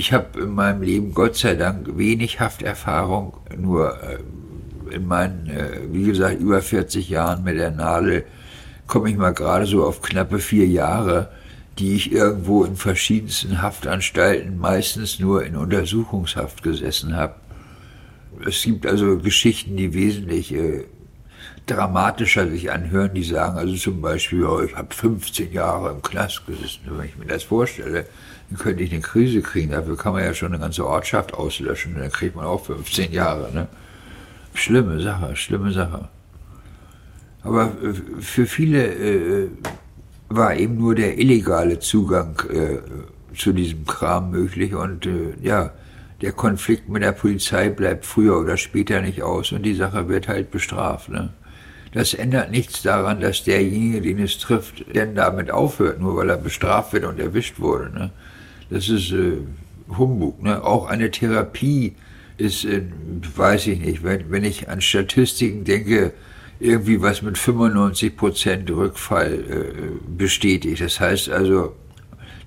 Ich 0.00 0.14
habe 0.14 0.40
in 0.40 0.54
meinem 0.54 0.80
Leben 0.80 1.12
Gott 1.12 1.36
sei 1.36 1.56
Dank 1.56 1.98
wenig 1.98 2.40
Hafterfahrung, 2.40 3.36
nur 3.54 4.02
äh, 4.02 4.94
in 4.94 5.06
meinen, 5.06 5.46
äh, 5.50 5.92
wie 5.92 6.04
gesagt, 6.04 6.40
über 6.40 6.62
40 6.62 7.10
Jahren 7.10 7.44
mit 7.44 7.58
der 7.58 7.70
Nadel 7.70 8.24
komme 8.86 9.10
ich 9.10 9.18
mal 9.18 9.34
gerade 9.34 9.66
so 9.66 9.84
auf 9.84 10.00
knappe 10.00 10.38
vier 10.38 10.66
Jahre, 10.66 11.28
die 11.78 11.96
ich 11.96 12.12
irgendwo 12.12 12.64
in 12.64 12.76
verschiedensten 12.76 13.60
Haftanstalten, 13.60 14.56
meistens 14.56 15.20
nur 15.20 15.44
in 15.44 15.54
Untersuchungshaft 15.54 16.62
gesessen 16.62 17.14
habe. 17.14 17.34
Es 18.46 18.62
gibt 18.62 18.86
also 18.86 19.18
Geschichten, 19.18 19.76
die 19.76 19.92
wesentlich 19.92 20.54
äh, 20.54 20.86
dramatischer 21.66 22.48
sich 22.48 22.70
anhören, 22.72 23.12
die 23.12 23.22
sagen 23.22 23.58
also 23.58 23.74
zum 23.74 24.00
Beispiel, 24.00 24.46
oh, 24.46 24.62
ich 24.62 24.74
habe 24.74 24.94
15 24.94 25.52
Jahre 25.52 25.90
im 25.90 26.00
Knast 26.00 26.46
gesessen. 26.46 26.80
Wenn 26.86 27.04
ich 27.04 27.18
mir 27.18 27.26
das 27.26 27.42
vorstelle, 27.42 28.06
könnte 28.58 28.82
ich 28.82 28.92
eine 28.92 29.00
Krise 29.00 29.42
kriegen. 29.42 29.70
Dafür 29.70 29.96
kann 29.96 30.12
man 30.12 30.24
ja 30.24 30.34
schon 30.34 30.52
eine 30.52 30.60
ganze 30.60 30.86
Ortschaft 30.86 31.34
auslöschen. 31.34 31.96
Dann 31.98 32.10
kriegt 32.10 32.36
man 32.36 32.44
auch 32.44 32.64
15 32.64 33.12
Jahre. 33.12 33.52
Ne? 33.52 33.68
Schlimme 34.54 35.00
Sache, 35.00 35.36
schlimme 35.36 35.72
Sache. 35.72 36.08
Aber 37.42 37.72
äh, 37.82 38.20
für 38.20 38.46
viele 38.46 38.86
äh, 38.86 39.48
war 40.28 40.54
eben 40.56 40.78
nur 40.78 40.94
der 40.94 41.18
illegale 41.18 41.78
Zugang 41.78 42.40
äh, 42.52 42.78
zu 43.36 43.52
diesem 43.52 43.84
Kram 43.86 44.30
möglich 44.30 44.74
und 44.74 45.06
äh, 45.06 45.34
ja, 45.42 45.72
der 46.20 46.32
Konflikt 46.32 46.88
mit 46.88 47.02
der 47.02 47.12
Polizei 47.12 47.70
bleibt 47.70 48.04
früher 48.04 48.38
oder 48.38 48.56
später 48.56 49.00
nicht 49.00 49.22
aus 49.22 49.52
und 49.52 49.62
die 49.62 49.74
Sache 49.74 50.08
wird 50.08 50.28
halt 50.28 50.50
bestraft. 50.50 51.08
Ne? 51.08 51.30
Das 51.92 52.14
ändert 52.14 52.50
nichts 52.50 52.82
daran, 52.82 53.20
dass 53.20 53.44
derjenige, 53.44 54.02
den 54.02 54.18
es 54.18 54.38
trifft, 54.38 54.84
denn 54.94 55.14
damit 55.14 55.50
aufhört, 55.50 56.00
nur 56.00 56.16
weil 56.16 56.30
er 56.30 56.36
bestraft 56.36 56.92
wird 56.92 57.04
und 57.04 57.18
erwischt 57.18 57.58
wurde. 57.58 57.90
Ne? 57.90 58.10
Das 58.70 58.88
ist 58.88 59.12
äh, 59.12 59.38
Humbug. 59.98 60.42
Ne? 60.42 60.62
Auch 60.64 60.86
eine 60.86 61.10
Therapie 61.10 61.94
ist, 62.38 62.64
äh, 62.64 62.82
weiß 63.36 63.66
ich 63.66 63.80
nicht, 63.80 64.02
wenn, 64.02 64.30
wenn 64.30 64.44
ich 64.44 64.68
an 64.68 64.80
Statistiken 64.80 65.64
denke, 65.64 66.12
irgendwie 66.60 67.00
was 67.00 67.22
mit 67.22 67.38
95 67.38 68.16
Prozent 68.16 68.70
Rückfall 68.70 69.32
äh, 69.32 70.16
bestätigt. 70.16 70.80
Das 70.80 71.00
heißt 71.00 71.30
also, 71.30 71.74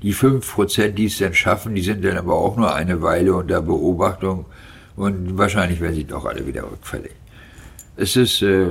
die 0.01 0.13
5 0.13 0.53
Prozent, 0.53 0.97
die 0.97 1.05
es 1.05 1.17
dann 1.17 1.33
schaffen, 1.33 1.75
die 1.75 1.81
sind 1.81 2.03
dann 2.03 2.17
aber 2.17 2.35
auch 2.35 2.57
nur 2.57 2.73
eine 2.73 3.01
Weile 3.01 3.33
unter 3.33 3.61
Beobachtung 3.61 4.45
und 4.95 5.37
wahrscheinlich 5.37 5.79
werden 5.81 5.95
sie 5.95 6.03
doch 6.03 6.25
alle 6.25 6.45
wieder 6.45 6.63
rückfällig. 6.63 7.11
Es 7.95 8.15
ist 8.15 8.41
äh, 8.41 8.67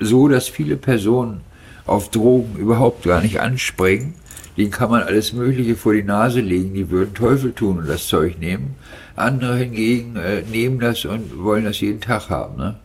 so, 0.00 0.28
dass 0.28 0.48
viele 0.48 0.76
Personen 0.76 1.40
auf 1.86 2.10
Drogen 2.10 2.56
überhaupt 2.56 3.04
gar 3.04 3.22
nicht 3.22 3.40
anspringen. 3.40 4.14
Denen 4.56 4.70
kann 4.70 4.90
man 4.90 5.02
alles 5.02 5.32
Mögliche 5.32 5.76
vor 5.76 5.94
die 5.94 6.02
Nase 6.02 6.40
legen, 6.40 6.74
die 6.74 6.90
würden 6.90 7.14
Teufel 7.14 7.52
tun 7.52 7.78
und 7.78 7.88
das 7.88 8.06
Zeug 8.06 8.38
nehmen. 8.38 8.74
Andere 9.16 9.56
hingegen 9.56 10.16
äh, 10.16 10.42
nehmen 10.42 10.78
das 10.78 11.04
und 11.04 11.42
wollen 11.42 11.64
das 11.64 11.80
jeden 11.80 12.00
Tag 12.00 12.28
haben. 12.28 12.56
Ne? 12.58 12.76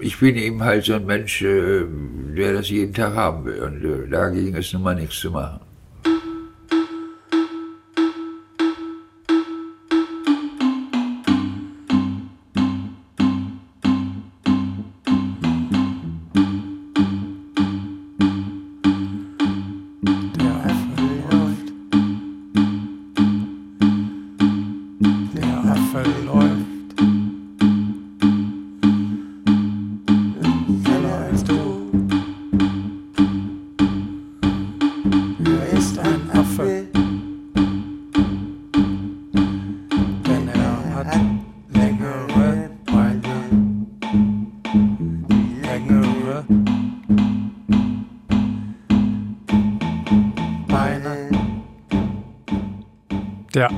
Ich 0.00 0.18
bin 0.18 0.36
eben 0.36 0.62
halt 0.64 0.84
so 0.84 0.94
ein 0.94 1.06
Mensch, 1.06 1.42
äh, 1.42 1.84
der 2.36 2.54
das 2.54 2.68
jeden 2.70 2.94
Tag 2.94 3.14
haben 3.14 3.44
will 3.44 3.62
und 3.62 3.84
äh, 3.84 4.08
dagegen 4.08 4.54
ist 4.54 4.72
nun 4.72 4.82
mal 4.82 4.94
nichts 4.94 5.20
zu 5.20 5.30
machen. 5.30 5.60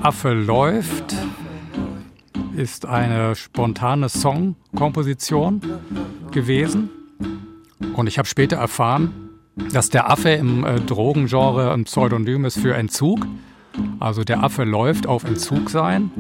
Affe 0.09 0.33
läuft 0.33 1.15
ist 2.57 2.87
eine 2.87 3.37
spontane 3.37 4.09
Songkomposition 4.09 5.61
gewesen. 6.31 6.89
Und 7.93 8.07
ich 8.07 8.17
habe 8.17 8.27
später 8.27 8.57
erfahren, 8.57 9.13
dass 9.71 9.91
der 9.91 10.11
Affe 10.11 10.31
im 10.31 10.65
äh, 10.65 10.81
Drogengenre 10.81 11.75
ein 11.75 11.85
Pseudonym 11.85 12.47
ist 12.47 12.59
für 12.59 12.75
Entzug. 12.75 13.27
Also 14.01 14.25
der 14.25 14.43
Affe 14.43 14.65
läuft 14.65 15.07
auf 15.07 15.25
Entzug 15.25 15.69
sein. 15.69 16.11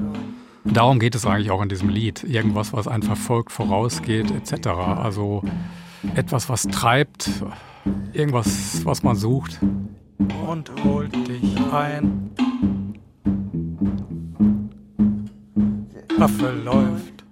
Darum 0.66 0.98
geht 0.98 1.14
es 1.14 1.24
eigentlich 1.24 1.51
auch 1.51 1.62
in 1.62 1.70
diesem 1.70 1.88
Lied. 1.88 2.24
Irgendwas, 2.24 2.74
was 2.74 2.88
einen 2.88 3.03
verfolgt, 3.03 3.53
vorausgeht, 3.53 4.31
etc. 4.31 4.66
Also 4.68 5.42
etwas, 6.14 6.51
was 6.51 6.64
treibt, 6.64 7.31
irgendwas, 8.12 8.85
was 8.85 9.03
man 9.03 9.16
sucht. 9.16 9.59
Und 10.46 10.70
holt 10.85 11.14
dich 11.27 11.57
ein. 11.72 12.33
Affe 16.20 16.50
läuft. 16.64 17.24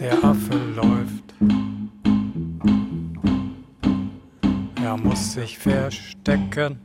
Der 0.00 0.24
Affe 0.24 0.58
läuft. 0.74 1.34
Er 4.82 4.96
muss 4.96 5.34
sich 5.34 5.58
verstecken. 5.58 6.78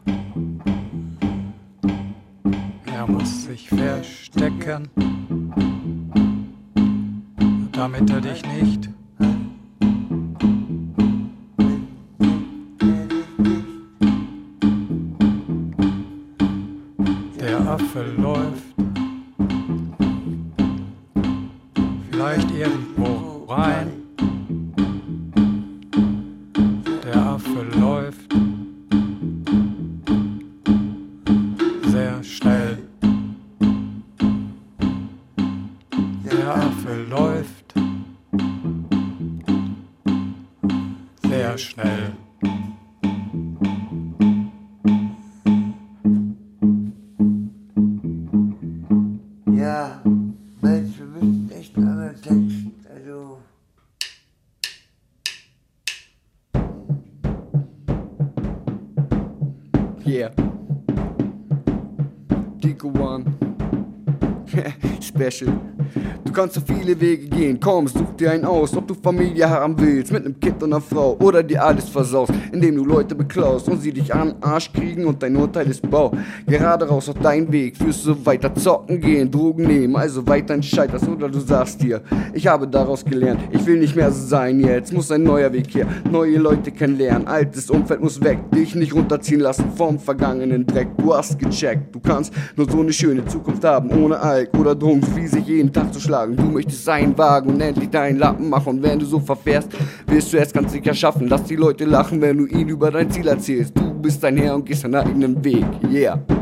Kannst 66.39 66.55
so 66.55 66.61
viele 66.61 66.97
Wege 67.01 67.27
gehen, 67.27 67.59
komm, 67.59 67.85
such 67.85 68.15
dir 68.17 68.31
einen 68.31 68.45
aus, 68.45 68.73
ob 68.77 68.87
du 68.87 68.93
Familie 68.93 69.49
haben 69.49 69.77
willst, 69.77 70.09
mit 70.13 70.23
nem 70.23 70.39
Kind 70.39 70.63
und 70.63 70.71
einer 70.71 70.81
Frau, 70.81 71.17
oder 71.19 71.43
dir 71.43 71.61
alles 71.61 71.89
versaust, 71.89 72.31
indem 72.53 72.77
du 72.77 72.85
Leute 72.85 73.13
beklaust 73.13 73.67
und 73.67 73.81
sie 73.81 73.91
dich 73.91 74.13
an 74.15 74.35
Arsch 74.39 74.71
kriegen 74.71 75.05
und 75.05 75.21
dein 75.21 75.35
Urteil 75.35 75.69
ist 75.69 75.89
Bau. 75.91 76.13
Gerade 76.47 76.87
raus 76.87 77.09
auf 77.09 77.19
deinen 77.19 77.51
Weg, 77.51 77.75
führst 77.75 78.05
du 78.05 78.25
weiter 78.25 78.55
zocken 78.55 79.01
gehen, 79.01 79.29
Drogen 79.29 79.67
nehmen, 79.67 79.97
also 79.97 80.25
weiterhin 80.25 80.63
scheiterst 80.63 81.09
oder 81.09 81.27
du 81.27 81.41
sagst 81.41 81.81
dir, 81.83 82.01
ich 82.31 82.47
habe 82.47 82.65
daraus 82.69 83.03
gelernt, 83.03 83.41
ich 83.51 83.65
will 83.65 83.77
nicht 83.77 83.97
mehr 83.97 84.09
so 84.09 84.25
sein, 84.25 84.61
jetzt 84.61 84.93
muss 84.93 85.11
ein 85.11 85.23
neuer 85.23 85.51
Weg 85.51 85.75
her, 85.75 85.87
neue 86.09 86.37
Leute 86.37 86.71
kennenlernen, 86.71 87.27
altes 87.27 87.69
Umfeld 87.69 87.99
muss 87.99 88.23
weg, 88.23 88.39
dich 88.55 88.75
nicht 88.75 88.95
runterziehen 88.95 89.41
lassen 89.41 89.65
vom 89.75 89.99
vergangenen 89.99 90.65
Dreck, 90.65 90.87
du 90.99 91.13
hast 91.13 91.37
gecheckt, 91.37 91.93
du 91.93 91.99
kannst 91.99 92.33
nur 92.55 92.71
so 92.71 92.79
eine 92.79 92.93
schöne 92.93 93.25
Zukunft 93.25 93.65
haben, 93.65 93.91
ohne 93.91 94.17
Alk 94.17 94.57
oder 94.57 94.73
Drogen, 94.73 95.03
wie 95.17 95.27
sich 95.27 95.45
jeden 95.45 95.73
Tag 95.73 95.93
zu 95.93 95.99
schlagen, 95.99 96.28
du 96.35 96.43
möchtest 96.43 96.85
sein 96.85 97.17
Wagen 97.17 97.51
und 97.51 97.61
endlich 97.61 97.89
deinen 97.89 98.19
Lappen 98.19 98.49
machen 98.49 98.77
und 98.77 98.83
wenn 98.83 98.99
du 98.99 99.05
so 99.05 99.19
verfährst, 99.19 99.69
wirst 100.07 100.33
du 100.33 100.37
es 100.37 100.53
ganz 100.53 100.71
sicher 100.71 100.93
schaffen, 100.93 101.27
lass 101.27 101.43
die 101.43 101.55
Leute 101.55 101.85
lachen, 101.85 102.21
wenn 102.21 102.37
du 102.37 102.45
ihnen 102.45 102.69
über 102.69 102.91
dein 102.91 103.09
Ziel 103.11 103.27
erzählst, 103.27 103.77
du 103.77 103.93
bist 103.93 104.23
dein 104.23 104.37
Herr 104.37 104.55
und 104.55 104.65
gehst 104.65 104.83
deinen 104.83 104.95
eigenen 104.95 105.43
Weg, 105.43 105.65
yeah. 105.91 106.21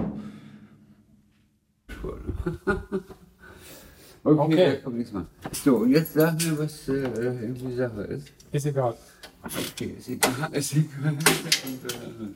Okay, 4.27 4.43
Okay. 4.43 4.81
kommt 4.83 4.97
nichts 4.97 5.13
mehr. 5.13 5.25
So, 5.63 5.77
und 5.77 5.91
jetzt 5.91 6.13
sag 6.13 6.35
mir, 6.43 6.59
was 6.59 6.89
äh, 6.89 6.93
irgendwie 6.93 7.75
Sache 7.75 8.01
ist. 8.01 8.27
Ist 8.51 8.65
egal. 8.65 8.93
Okay, 9.41 9.95
ist 9.97 10.09
egal. 10.09 10.49
Ist 10.51 10.75
egal. 10.75 11.17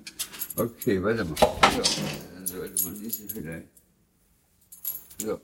Okay, 0.56 1.02
warte 1.02 1.26
mal. 1.26 1.36
So, 1.38 2.02
dann 2.36 2.46
sollte 2.46 2.84
man 2.84 3.00
diese 3.00 3.28
vielleicht. 3.28 3.68
So. 5.18 5.40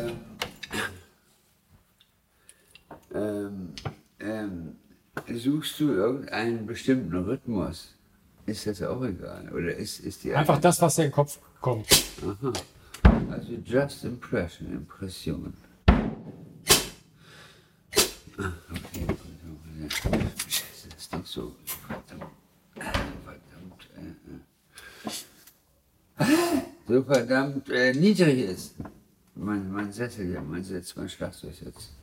Ähm. 0.00 0.16
Ähm. 3.14 3.68
Ähm. 4.20 4.76
Suchst 5.36 5.78
du 5.80 5.92
irgendeinen 5.92 6.66
bestimmten 6.66 7.16
Rhythmus? 7.16 7.94
Ist 8.46 8.66
das 8.66 8.82
auch 8.82 9.02
egal? 9.04 9.48
Oder 9.52 9.74
ist, 9.76 10.00
ist 10.00 10.24
die 10.24 10.34
Einfach 10.34 10.58
das, 10.60 10.80
was 10.82 10.96
dir 10.96 11.02
in 11.04 11.08
den 11.08 11.14
Kopf 11.14 11.38
kommt. 11.60 11.86
Aha. 12.22 12.52
Also 13.30 13.52
Just 13.64 14.04
Impression, 14.04 14.72
Impression. 14.72 15.54
Ah, 18.38 18.52
okay. 18.70 19.06
Scheiße, 20.48 20.88
das 20.94 21.08
Ding 21.08 21.24
so 21.24 21.54
verdammt, 21.86 22.32
verdammt, 22.74 23.88
äh, 23.96 24.14
äh, 26.22 26.26
so 26.88 27.02
verdammt 27.02 27.68
äh, 27.70 27.92
niedrig 27.92 28.38
ist. 28.50 28.74
Mein, 29.34 29.70
mein 29.70 29.92
Sessel 29.92 30.26
hier, 30.26 30.40
mein 30.40 30.64
Sitz, 30.64 30.96
mein 30.96 31.08
Schlagzeugsitz. 31.08 31.99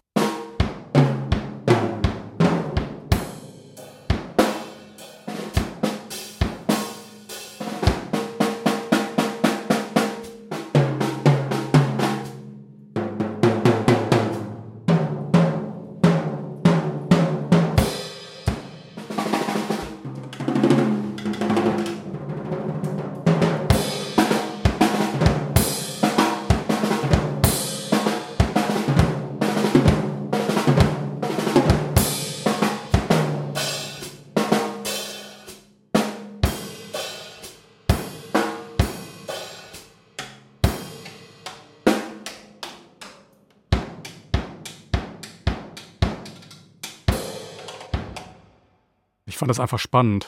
Ich 49.38 49.40
fand 49.40 49.52
das 49.52 49.60
einfach 49.60 49.78
spannend. 49.78 50.26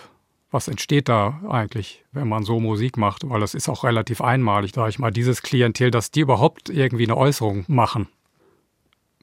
Was 0.51 0.67
entsteht 0.67 1.09
da 1.09 1.41
eigentlich, 1.49 2.05
wenn 2.11 2.27
man 2.27 2.43
so 2.43 2.59
Musik 2.59 2.95
macht? 2.95 3.27
Weil 3.27 3.39
das 3.39 3.55
ist 3.55 3.67
auch 3.67 3.83
relativ 3.83 4.21
einmalig, 4.21 4.73
sag 4.75 4.89
ich 4.89 4.99
mal, 4.99 5.09
dieses 5.09 5.41
Klientel, 5.41 5.89
dass 5.89 6.11
die 6.11 6.19
überhaupt 6.19 6.69
irgendwie 6.69 7.05
eine 7.05 7.17
Äußerung 7.17 7.65
machen. 7.67 8.07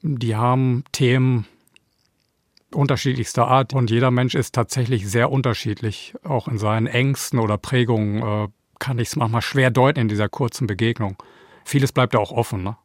Die 0.02 0.34
haben 0.34 0.82
Themen 0.90 1.46
unterschiedlichster 2.74 3.46
Art 3.46 3.74
und 3.74 3.88
jeder 3.92 4.10
Mensch 4.10 4.34
ist 4.34 4.56
tatsächlich 4.56 5.08
sehr 5.08 5.30
unterschiedlich. 5.30 6.14
Auch 6.24 6.48
in 6.48 6.58
seinen 6.58 6.88
Ängsten 6.88 7.38
oder 7.38 7.56
Prägungen 7.56 8.22
äh, 8.22 8.48
kann 8.80 8.98
ich 8.98 9.06
es 9.06 9.14
manchmal 9.14 9.42
schwer 9.42 9.70
deuten 9.70 10.00
in 10.00 10.08
dieser 10.08 10.28
kurzen 10.28 10.66
Begegnung. 10.66 11.16
Vieles 11.64 11.92
bleibt 11.92 12.12
ja 12.12 12.18
auch 12.18 12.32
offen. 12.32 12.64
Ne? 12.64 12.76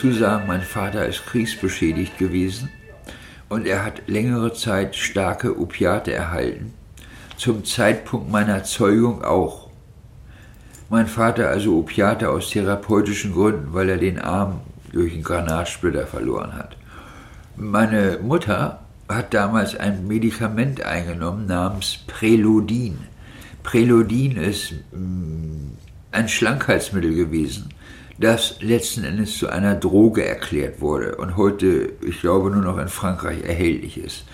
Dazu 0.00 0.12
sagen, 0.12 0.46
mein 0.46 0.62
Vater 0.62 1.04
ist 1.04 1.26
kriegsbeschädigt 1.26 2.16
gewesen 2.16 2.70
und 3.50 3.66
er 3.66 3.84
hat 3.84 4.08
längere 4.08 4.54
Zeit 4.54 4.96
starke 4.96 5.60
Opiate 5.60 6.10
erhalten. 6.10 6.72
Zum 7.36 7.66
Zeitpunkt 7.66 8.30
meiner 8.30 8.64
Zeugung 8.64 9.22
auch. 9.22 9.68
Mein 10.88 11.06
Vater 11.06 11.50
also 11.50 11.78
Opiate 11.78 12.30
aus 12.30 12.48
therapeutischen 12.48 13.34
Gründen, 13.34 13.74
weil 13.74 13.90
er 13.90 13.98
den 13.98 14.18
Arm 14.18 14.60
durch 14.90 15.12
einen 15.12 15.22
Granatsplitter 15.22 16.06
verloren 16.06 16.54
hat. 16.54 16.76
Meine 17.56 18.20
Mutter 18.22 18.80
hat 19.06 19.34
damals 19.34 19.76
ein 19.76 20.08
Medikament 20.08 20.82
eingenommen 20.82 21.44
namens 21.46 21.98
Preludin. 22.06 23.00
Preludin 23.62 24.38
ist 24.38 24.72
mm, 24.92 25.72
ein 26.10 26.28
Schlankheitsmittel 26.28 27.14
gewesen, 27.14 27.68
das 28.20 28.56
letzten 28.60 29.02
Endes 29.04 29.38
zu 29.38 29.48
einer 29.48 29.74
Droge 29.74 30.24
erklärt 30.24 30.80
wurde 30.82 31.16
und 31.16 31.38
heute, 31.38 31.92
ich 32.06 32.20
glaube, 32.20 32.50
nur 32.50 32.62
noch 32.62 32.76
in 32.76 32.88
Frankreich 32.88 33.42
erhältlich 33.44 33.96
ist. 33.96 34.24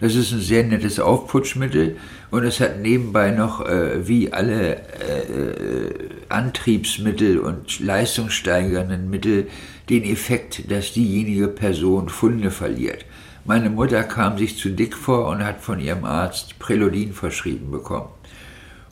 Das 0.00 0.14
ist 0.14 0.32
ein 0.32 0.40
sehr 0.40 0.64
nettes 0.64 1.00
Aufputschmittel 1.00 1.96
und 2.30 2.44
es 2.44 2.60
hat 2.60 2.78
nebenbei 2.80 3.32
noch, 3.32 3.66
äh, 3.66 4.06
wie 4.06 4.32
alle 4.32 4.76
äh, 4.76 5.94
Antriebsmittel 6.28 7.38
und 7.38 7.80
leistungssteigernden 7.80 9.10
Mittel, 9.10 9.48
den 9.88 10.04
Effekt, 10.04 10.70
dass 10.70 10.92
diejenige 10.92 11.48
Person 11.48 12.08
Funde 12.08 12.50
verliert. 12.50 13.04
Meine 13.44 13.70
Mutter 13.70 14.04
kam 14.04 14.38
sich 14.38 14.56
zu 14.56 14.70
dick 14.70 14.96
vor 14.96 15.28
und 15.28 15.44
hat 15.44 15.60
von 15.60 15.80
ihrem 15.80 16.04
Arzt 16.04 16.58
Preludin 16.60 17.12
verschrieben 17.12 17.72
bekommen. 17.72 18.08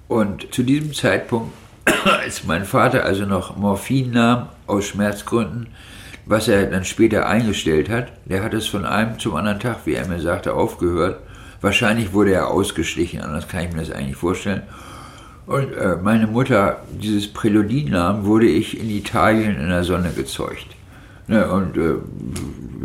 Und 0.09 0.53
zu 0.53 0.65
diesem 0.65 0.93
Zeitpunkt, 0.93 1.53
als 2.21 2.45
mein 2.45 2.65
Vater 2.65 3.05
also 3.05 3.25
noch 3.27 3.57
Morphin 3.57 4.13
nahm 4.13 4.49
aus 4.67 4.87
Schmerzgründen, 4.87 5.69
was 6.27 6.49
er 6.49 6.67
dann 6.67 6.85
später 6.85 7.27
eingestellt 7.27 7.89
hat, 7.89 8.13
der 8.25 8.43
hat 8.43 8.55
es 8.55 8.67
von 8.67 8.85
einem 8.85 9.19
zum 9.19 9.35
anderen 9.35 9.61
Tag, 9.61 9.79
wie 9.85 9.95
er 9.95 10.07
mir 10.07 10.21
sagte, 10.21 10.55
aufgehört. 10.55 11.21
Wahrscheinlich 11.61 12.13
wurde 12.13 12.33
er 12.33 12.49
ausgeschlichen, 12.49 13.21
anders 13.21 13.49
kann 13.49 13.65
ich 13.65 13.73
mir 13.73 13.81
das 13.81 13.91
eigentlich 13.91 14.17
vorstellen. 14.17 14.63
Und 15.47 15.73
äh, 15.73 15.97
meine 16.03 16.27
Mutter 16.27 16.81
dieses 16.91 17.33
Preludin 17.33 17.91
nahm, 17.91 18.25
wurde 18.25 18.47
ich 18.47 18.79
in 18.79 18.89
Italien 18.89 19.59
in 19.59 19.69
der 19.69 19.85
Sonne 19.85 20.11
gezeugt. 20.11 20.77
Ne, 21.27 21.49
und 21.51 21.77
äh, 21.77 21.95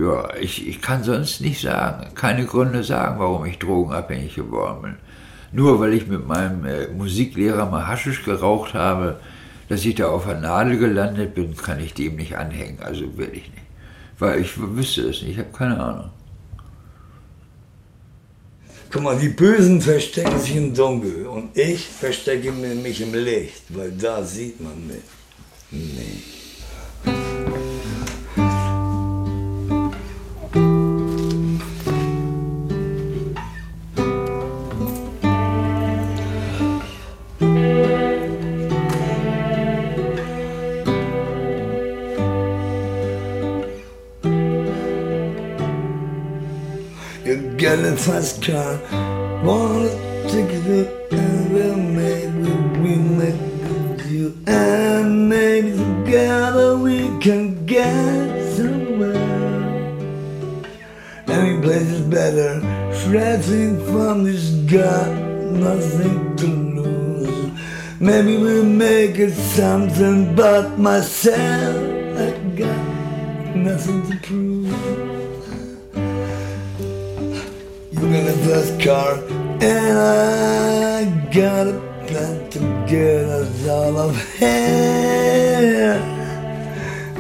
ja, 0.02 0.30
ich, 0.40 0.68
ich 0.68 0.82
kann 0.82 1.04
sonst 1.04 1.42
nicht 1.42 1.62
sagen, 1.62 2.14
keine 2.16 2.46
Gründe 2.46 2.84
sagen, 2.84 3.20
warum 3.20 3.46
ich 3.46 3.60
drogenabhängig 3.60 4.36
geworden 4.36 4.82
bin. 4.82 4.96
Nur 5.52 5.80
weil 5.80 5.94
ich 5.94 6.08
mit 6.08 6.28
meinem 6.28 6.66
äh, 6.66 6.88
Musiklehrer 6.88 7.70
mal 7.70 7.88
Haschisch 7.88 8.24
geraucht 8.24 8.74
habe, 8.74 9.20
dass 9.70 9.86
ich 9.86 9.96
da 9.96 10.08
auf 10.08 10.26
der 10.26 10.40
Nadel 10.40 10.78
gelandet 10.78 11.34
bin, 11.34 11.56
kann 11.56 11.80
ich 11.80 11.94
dem 11.94 12.16
nicht 12.16 12.38
anhängen. 12.38 12.80
Also 12.82 13.18
will 13.18 13.30
ich 13.34 13.50
nicht. 13.50 13.66
Weil 14.20 14.42
ich 14.42 14.52
wüsste 14.58 15.02
es 15.02 15.22
nicht, 15.22 15.32
ich 15.32 15.40
habe 15.40 15.52
keine 15.52 15.80
Ahnung. 15.80 16.12
Guck 18.92 19.04
mal, 19.04 19.18
die 19.18 19.30
Bösen 19.30 19.82
verstecken 19.82 20.40
sich 20.40 20.56
im 20.56 20.74
Dunkel 20.74 21.26
und 21.28 21.58
ich 21.58 21.86
verstecke 21.86 22.52
mich 22.52 23.02
im 23.02 23.14
Licht, 23.14 23.64
weil 23.70 23.92
da 23.92 24.24
sieht 24.24 24.62
man 24.62 24.88
mich. 24.88 25.04
Nee. 25.72 26.45
Get 48.06 48.14
a 48.14 48.22
fast 48.22 48.42
car, 48.44 48.80
wanna 49.44 49.90
take 50.30 50.64
we'll 50.66 51.76
make 51.76 52.24
it, 52.24 52.78
we 52.80 52.96
make 52.96 54.06
you 54.06 54.38
and 54.48 55.30
maybe 55.30 55.72
together 55.72 56.78
we 56.78 56.98
can 57.20 57.66
get 57.66 58.54
somewhere. 58.54 59.16
Any 61.28 61.62
place 61.62 61.90
is 61.90 62.02
better, 62.02 62.62
stretching 62.94 63.84
from 63.86 64.24
this 64.24 64.52
got 64.72 65.12
nothing 65.52 66.36
to 66.38 66.48
lose. 66.48 67.52
Maybe 68.00 68.38
we'll 68.38 68.64
make 68.64 69.18
it 69.18 69.34
something 69.34 70.36
but 70.36 70.78
myself, 70.78 71.76
I 72.18 72.32
got 72.56 73.56
nothing 73.56 74.10
to 74.10 74.18
prove. 74.22 75.15
Got 78.16 78.28
a 78.28 78.34
fast 78.48 78.80
car, 78.80 79.20
and 79.60 79.98
I 79.98 81.04
got 81.34 81.68
a 81.68 81.74
plan 82.08 82.50
to 82.52 82.60
get 82.88 83.26
us 83.26 83.68
all 83.68 83.98
of 83.98 84.16
here. 84.40 86.00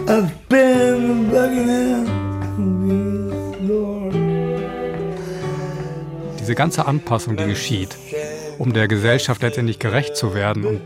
I've 0.07 0.31
been 0.47 1.29
bugging. 1.29 2.07
Diese 6.39 6.55
ganze 6.55 6.85
Anpassung, 6.87 7.35
die 7.35 7.45
geschieht, 7.45 7.97
um 8.57 8.71
der 8.71 8.87
Gesellschaft 8.87 9.41
letztendlich 9.41 9.79
gerecht 9.79 10.15
zu 10.15 10.33
werden 10.33 10.63
und 10.63 10.81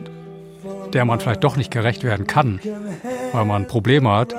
der 0.95 1.05
man 1.05 1.19
vielleicht 1.19 1.43
doch 1.43 1.55
nicht 1.55 1.69
gerecht 1.69 2.03
werden 2.03 2.25
kann, 2.25 2.59
weil 3.31 3.45
man 3.45 3.67
Probleme 3.67 4.09
hat, 4.09 4.33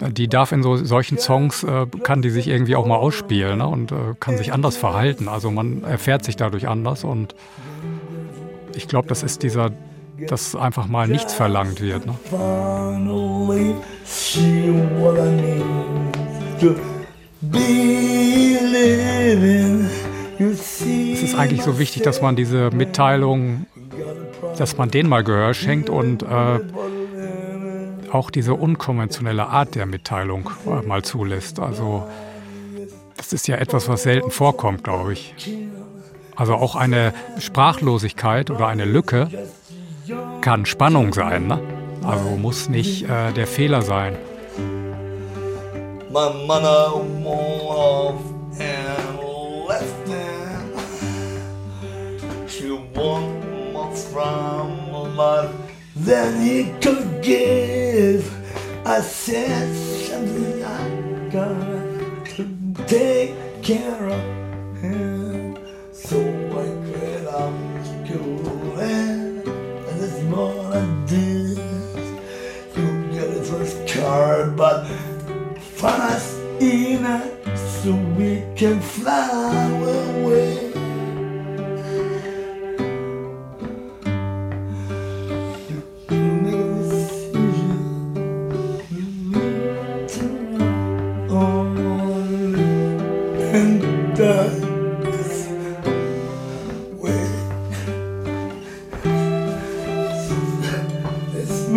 die 0.00 0.28
darf 0.28 0.52
in 0.52 0.62
so, 0.62 0.76
solchen 0.76 1.18
Songs, 1.18 1.62
äh, 1.62 1.86
kann 2.02 2.22
die 2.22 2.30
sich 2.30 2.48
irgendwie 2.48 2.76
auch 2.76 2.86
mal 2.86 2.96
ausspielen 2.96 3.58
ne? 3.58 3.66
und 3.66 3.92
äh, 3.92 4.14
kann 4.18 4.36
sich 4.36 4.52
anders 4.52 4.76
verhalten. 4.76 5.28
Also 5.28 5.50
man 5.50 5.84
erfährt 5.84 6.24
sich 6.24 6.36
dadurch 6.36 6.68
anders 6.68 7.04
und 7.04 7.34
ich 8.74 8.88
glaube, 8.88 9.08
das 9.08 9.22
ist 9.22 9.42
dieser, 9.42 9.70
dass 10.26 10.56
einfach 10.56 10.86
mal 10.86 11.06
nichts 11.06 11.32
verlangt 11.34 11.80
wird. 11.80 12.06
Ne? 12.06 12.14
Es 20.38 20.82
ist 21.22 21.34
eigentlich 21.36 21.62
so 21.62 21.78
wichtig, 21.78 22.02
dass 22.02 22.20
man 22.20 22.34
diese 22.34 22.70
Mitteilung, 22.70 23.66
dass 24.58 24.76
man 24.76 24.90
denen 24.90 25.08
mal 25.08 25.22
Gehör 25.22 25.54
schenkt 25.54 25.88
und 25.88 26.22
äh, 26.22 26.58
auch 28.14 28.30
diese 28.30 28.54
unkonventionelle 28.54 29.46
Art 29.48 29.74
der 29.74 29.86
Mitteilung 29.86 30.50
mal 30.86 31.02
zulässt. 31.02 31.58
Also 31.58 32.08
das 33.16 33.32
ist 33.32 33.48
ja 33.48 33.56
etwas, 33.56 33.88
was 33.88 34.04
selten 34.04 34.30
vorkommt, 34.30 34.84
glaube 34.84 35.12
ich. 35.12 35.34
Also 36.36 36.54
auch 36.54 36.76
eine 36.76 37.12
Sprachlosigkeit 37.38 38.50
oder 38.50 38.68
eine 38.68 38.84
Lücke 38.84 39.28
kann 40.40 40.66
Spannung 40.66 41.12
sein. 41.12 41.46
Ne? 41.46 41.60
Also 42.04 42.24
muss 42.36 42.68
nicht 42.68 43.04
äh, 43.04 43.32
der 43.32 43.46
Fehler 43.46 43.82
sein. 43.82 44.16
My 46.10 46.30
mother 46.46 46.94
off 47.26 48.20
and 48.60 49.18
left 49.68 50.06
him. 50.06 50.70
She 52.46 52.70
won 52.94 53.40
my 53.72 53.92
from 53.96 54.94
a 55.18 55.63
than 55.96 56.40
he 56.40 56.72
could 56.80 57.22
give. 57.22 58.30
I 58.86 59.00
said 59.00 59.74
something 59.74 60.64
I 60.64 61.28
got 61.30 62.36
to 62.36 62.84
take 62.86 63.62
care 63.62 64.08
of 64.08 64.20
him. 64.82 65.56
So 65.92 66.20
I 66.20 66.66
quit 66.90 67.26
out 67.28 67.54
school 67.84 68.78
and 68.80 69.42
this 69.86 70.22
morning 70.24 71.06
did. 71.06 71.58
You 72.76 73.12
get 73.12 73.28
a 73.28 73.42
first 73.44 73.86
card, 73.88 74.56
but 74.56 74.86
fast 75.76 76.36
enough 76.60 77.30
so 77.56 77.94
we 78.18 78.42
can 78.56 78.80
fly 78.80 79.68
away. 79.70 80.73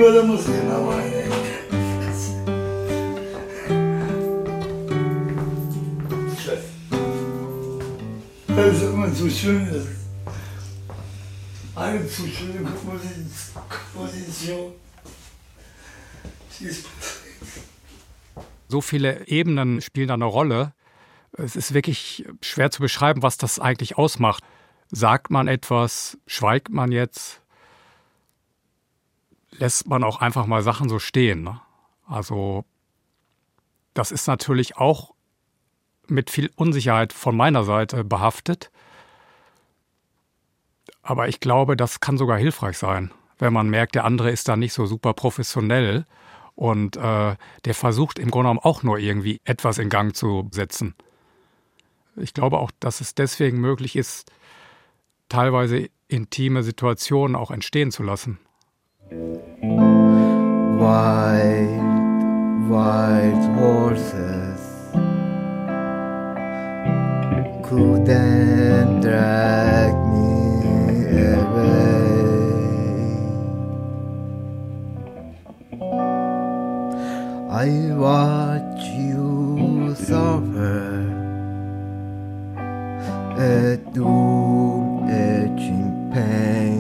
Esperamos 0.08 0.48
en 0.48 0.70
la 0.70 0.80
vaina. 0.80 1.36
Das 8.48 8.78
ist 8.78 8.84
immer 8.84 9.10
so 9.10 9.30
schön. 9.30 9.86
Eine 11.76 12.08
zu 12.08 12.26
schöne 12.26 12.60
Komposi- 12.60 13.28
Komposition. 13.94 14.72
So 18.70 18.80
viele 18.80 19.28
Ebenen 19.28 19.82
spielen 19.82 20.08
da 20.08 20.14
eine 20.14 20.24
Rolle. 20.24 20.74
Es 21.34 21.58
ist 21.58 21.74
wirklich 21.74 22.26
schwer 22.42 22.72
zu 22.72 22.82
beschreiben, 22.82 23.24
was 23.24 23.36
das 23.36 23.60
eigentlich 23.60 23.98
ausmacht. 23.98 24.42
Sagt 24.90 25.32
man 25.32 25.50
etwas? 25.50 26.18
Schweigt 26.28 26.70
man 26.70 26.94
jetzt? 26.94 27.42
Lässt 29.58 29.88
man 29.88 30.04
auch 30.04 30.22
einfach 30.22 30.46
mal 30.46 30.62
Sachen 30.62 30.90
so 30.90 31.00
stehen? 31.00 31.44
Ne? 31.44 31.60
Also, 32.06 32.64
das 33.94 34.12
ist 34.12 34.28
natürlich 34.28 34.78
auch 34.78 35.14
mit 36.08 36.30
viel 36.30 36.52
Unsicherheit 36.56 37.14
von 37.14 37.36
meiner 37.36 37.64
Seite 37.64 38.04
behaftet. 38.04 38.72
Aber 41.02 41.28
ich 41.28 41.40
glaube, 41.40 41.76
das 41.76 42.00
kann 42.00 42.18
sogar 42.18 42.38
hilfreich 42.38 42.78
sein, 42.78 43.12
wenn 43.40 43.54
man 43.54 43.70
merkt, 43.70 43.96
der 43.96 44.06
andere 44.06 44.32
ist 44.32 44.48
da 44.48 44.56
nicht 44.56 44.74
so 44.74 44.86
super 44.86 45.14
professionell 45.14 46.06
und 46.56 46.98
äh, 46.98 47.36
der 47.66 47.74
versucht 47.74 48.20
im 48.20 48.32
Grunde 48.32 48.50
genommen 48.50 48.60
auch 48.60 48.84
nur 48.84 48.98
irgendwie 48.98 49.40
etwas 49.46 49.78
in 49.78 49.90
Gang 49.90 50.16
zu 50.16 50.50
setzen. 50.52 50.96
Ich 52.16 52.34
glaube 52.34 52.58
auch, 52.58 52.72
dass 52.80 53.00
es 53.00 53.14
deswegen 53.16 53.60
möglich 53.60 53.96
ist, 53.96 54.32
teilweise 55.30 55.90
intime 56.08 56.64
Situationen 56.64 57.36
auch 57.36 57.52
entstehen 57.52 57.92
zu 57.92 58.04
lassen. 58.04 58.40
Wild, 60.80 62.70
wild 62.70 63.44
horses 63.58 64.62
couldn't 67.64 69.02
drag 69.02 69.94
me 70.14 70.28
away. 71.34 71.98
I 77.50 77.68
watch 77.96 78.84
you 78.84 79.96
suffer 79.96 80.86
a 83.40 83.78
dull 83.96 85.06
etching 85.10 86.12
pain. 86.14 86.77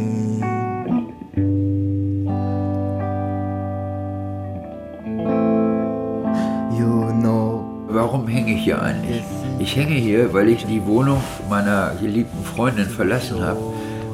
Warum 8.09 8.25
hänge 8.29 8.53
ich 8.53 8.63
hier 8.63 8.81
eigentlich? 8.81 9.21
Ich 9.59 9.75
hänge 9.75 9.95
hier, 9.95 10.33
weil 10.33 10.47
ich 10.47 10.65
die 10.65 10.85
Wohnung 10.85 11.21
meiner 11.49 11.91
geliebten 11.99 12.41
Freundin 12.45 12.85
verlassen 12.85 13.41
habe, 13.41 13.59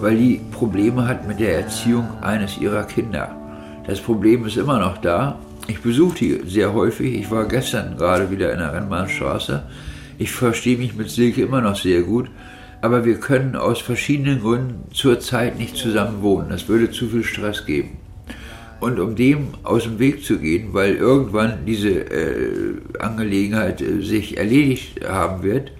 weil 0.02 0.18
die 0.18 0.42
Probleme 0.52 1.08
hat 1.08 1.28
mit 1.28 1.40
der 1.40 1.60
Erziehung 1.60 2.08
eines 2.22 2.58
ihrer 2.58 2.86
Kinder. 2.86 3.36
Das 3.86 4.02
Problem 4.02 4.48
ist 4.48 4.58
immer 4.58 4.80
noch 4.80 4.98
da. 4.98 5.38
Ich 5.68 5.80
besuche 5.80 6.18
die 6.18 6.42
sehr 6.48 6.74
häufig. 6.74 7.14
Ich 7.14 7.30
war 7.30 7.48
gestern 7.48 7.96
gerade 7.96 8.32
wieder 8.32 8.52
in 8.52 8.58
der 8.58 8.74
Rennbahnstraße. 8.74 9.62
Ich 10.18 10.32
verstehe 10.32 10.80
mich 10.80 10.96
mit 10.96 11.12
Silke 11.12 11.44
immer 11.44 11.62
noch 11.62 11.76
sehr 11.76 12.02
gut, 12.02 12.32
aber 12.82 13.06
wir 13.06 13.20
können 13.20 13.56
aus 13.56 13.80
verschiedenen 13.80 14.42
Gründen 14.42 14.92
zurzeit 14.92 15.60
nicht 15.60 15.78
zusammen 15.78 16.24
wohnen. 16.24 16.50
Das 16.50 16.68
würde 16.68 16.90
zu 16.90 17.10
viel 17.10 17.24
Stress 17.24 17.64
geben. 17.68 18.00
Und 18.84 19.00
um 19.00 19.16
dem 19.16 19.48
aus 19.64 19.84
dem 19.84 19.98
Weg 19.98 20.26
zu 20.26 20.40
gehen, 20.40 20.74
weil 20.74 20.96
irgendwann 20.96 21.66
diese 21.66 22.02
äh, 22.02 22.74
Angelegenheit 23.00 23.82
äh, 23.82 24.02
sich 24.02 24.38
erledigt 24.38 25.08
haben 25.08 25.42
wird 25.42 25.72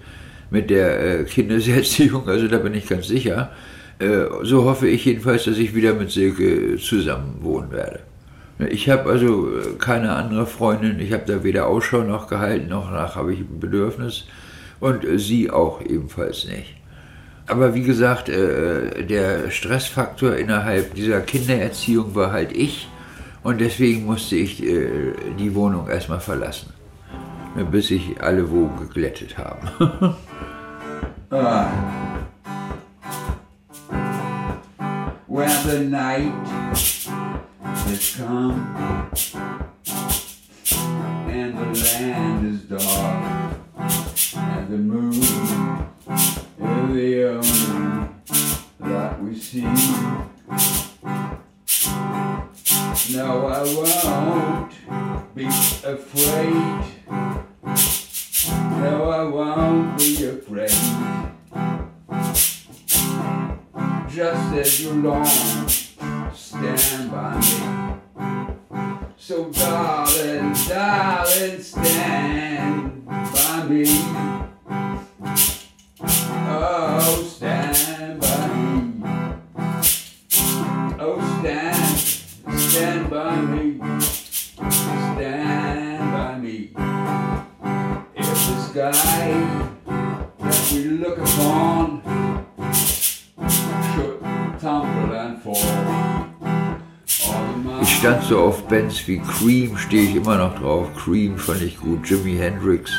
mit 0.48 0.70
der 0.70 1.20
äh, 1.20 1.24
Kindeserziehung, 1.24 2.26
also 2.26 2.48
da 2.48 2.56
bin 2.56 2.72
ich 2.72 2.88
ganz 2.88 3.06
sicher, 3.08 3.52
äh, 3.98 4.24
so 4.42 4.64
hoffe 4.64 4.88
ich 4.88 5.04
jedenfalls, 5.04 5.44
dass 5.44 5.58
ich 5.58 5.74
wieder 5.74 5.92
mit 5.92 6.12
Silke 6.12 6.78
zusammen 6.78 7.36
wohnen 7.40 7.70
werde. 7.72 8.00
Ich 8.70 8.88
habe 8.88 9.10
also 9.10 9.48
äh, 9.48 9.74
keine 9.78 10.14
andere 10.14 10.46
Freundin, 10.46 10.98
ich 10.98 11.12
habe 11.12 11.24
da 11.26 11.44
weder 11.44 11.66
Ausschau 11.66 12.04
noch 12.04 12.26
gehalten, 12.26 12.70
noch 12.70 12.90
nach 12.90 13.16
habe 13.16 13.34
ich 13.34 13.40
ein 13.40 13.60
Bedürfnis. 13.60 14.24
Und 14.80 15.04
äh, 15.04 15.18
sie 15.18 15.50
auch 15.50 15.82
ebenfalls 15.82 16.46
nicht. 16.46 16.74
Aber 17.48 17.74
wie 17.74 17.82
gesagt, 17.82 18.28
der 18.28 19.50
Stressfaktor 19.50 20.34
innerhalb 20.34 20.94
dieser 20.94 21.20
Kindererziehung 21.20 22.14
war 22.14 22.32
halt 22.32 22.52
ich 22.52 22.88
und 23.44 23.60
deswegen 23.60 24.06
musste 24.06 24.36
ich 24.36 24.62
äh, 24.62 25.12
die 25.38 25.54
Wohnung 25.54 25.88
erstmal 25.88 26.20
verlassen, 26.20 26.72
ne, 27.54 27.64
bis 27.64 27.88
sich 27.88 28.20
alle 28.20 28.50
Wogen 28.50 28.76
geglättet 28.80 29.38
haben. 29.38 29.68
Ah. 31.30 31.66
When 35.26 35.50
the 35.66 35.80
night 35.80 36.32
has 37.64 38.16
come 38.16 38.64
and 41.26 41.58
the 41.58 41.82
land 41.82 42.54
is 42.54 42.68
dark 42.68 43.56
and 44.36 44.68
the 44.68 44.78
moon 44.78 45.12
is 45.12 46.38
the 46.92 47.40
only 47.40 47.42
that 48.78 49.20
we 49.20 49.34
see. 49.34 49.64
No, 52.94 53.46
I 53.48 53.62
won't 53.74 55.34
be 55.34 55.46
afraid. 55.46 56.54
No, 58.80 59.10
I 59.10 59.24
won't 59.24 59.98
be 59.98 60.26
afraid. 60.26 60.70
Just 64.08 64.54
as 64.54 64.80
you 64.80 64.92
long, 64.92 65.26
stand 66.32 67.10
by 67.10 67.36
me. 67.40 67.58
So, 69.16 69.50
darling, 69.50 70.54
darling, 70.68 71.62
stand 71.62 73.06
by 73.06 73.66
me. 73.68 73.86
Oh, 76.46 77.33
by 83.24 83.36
me. 83.40 83.80
Stand 84.68 86.12
by 86.12 86.38
me. 86.44 86.56
If 88.14 88.28
the 88.46 88.56
sky 88.68 89.32
that 90.40 90.72
we 90.72 90.80
look 91.02 91.18
upon 91.18 92.02
should 93.92 94.20
tumble 94.60 95.12
and 95.16 95.42
fall, 95.42 95.56
Ich 97.80 97.96
stand 97.96 98.22
so 98.24 98.40
auf 98.40 98.68
Bands 98.68 99.08
wie 99.08 99.18
Cream, 99.18 99.78
stehe 99.78 100.02
ich 100.02 100.16
immer 100.16 100.36
noch 100.36 100.58
drauf. 100.58 100.88
Cream 100.94 101.38
fand 101.38 101.62
ich 101.62 101.78
gut. 101.78 102.06
Jimi 102.08 102.36
Hendrix 102.36 102.92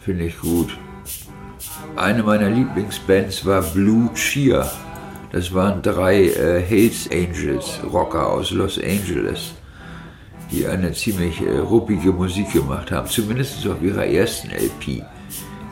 finde 0.00 0.24
ich 0.24 0.38
gut. 0.40 0.76
Eine 1.96 2.22
meiner 2.22 2.50
Lieblingsbands 2.50 3.46
war 3.46 3.62
Blue 3.62 4.10
Cheer. 4.14 4.70
Das 5.30 5.52
waren 5.52 5.82
drei 5.82 6.24
äh, 6.24 6.62
Hells 6.62 7.08
Angels 7.12 7.80
Rocker 7.92 8.32
aus 8.32 8.50
Los 8.50 8.78
Angeles, 8.78 9.52
die 10.50 10.66
eine 10.66 10.92
ziemlich 10.92 11.40
äh, 11.42 11.58
ruppige 11.58 12.12
Musik 12.12 12.52
gemacht 12.52 12.90
haben, 12.90 13.06
zumindest 13.08 13.66
auf 13.66 13.82
ihrer 13.82 14.06
ersten 14.06 14.48
LP, 14.50 15.02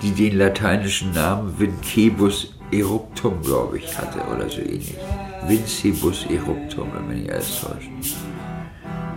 die 0.02 0.10
den 0.10 0.38
lateinischen 0.38 1.12
Namen 1.12 1.58
Vincebus 1.58 2.52
Eruptum, 2.70 3.40
glaube 3.42 3.78
ich, 3.78 3.96
hatte 3.96 4.18
oder 4.34 4.48
so 4.50 4.60
ähnlich. 4.60 4.94
Vincibus 5.46 6.26
Eruptum, 6.26 6.90
wenn 6.94 7.08
mich 7.08 7.18
nicht 7.22 7.32
alles 7.32 7.60
täuscht. 7.60 7.88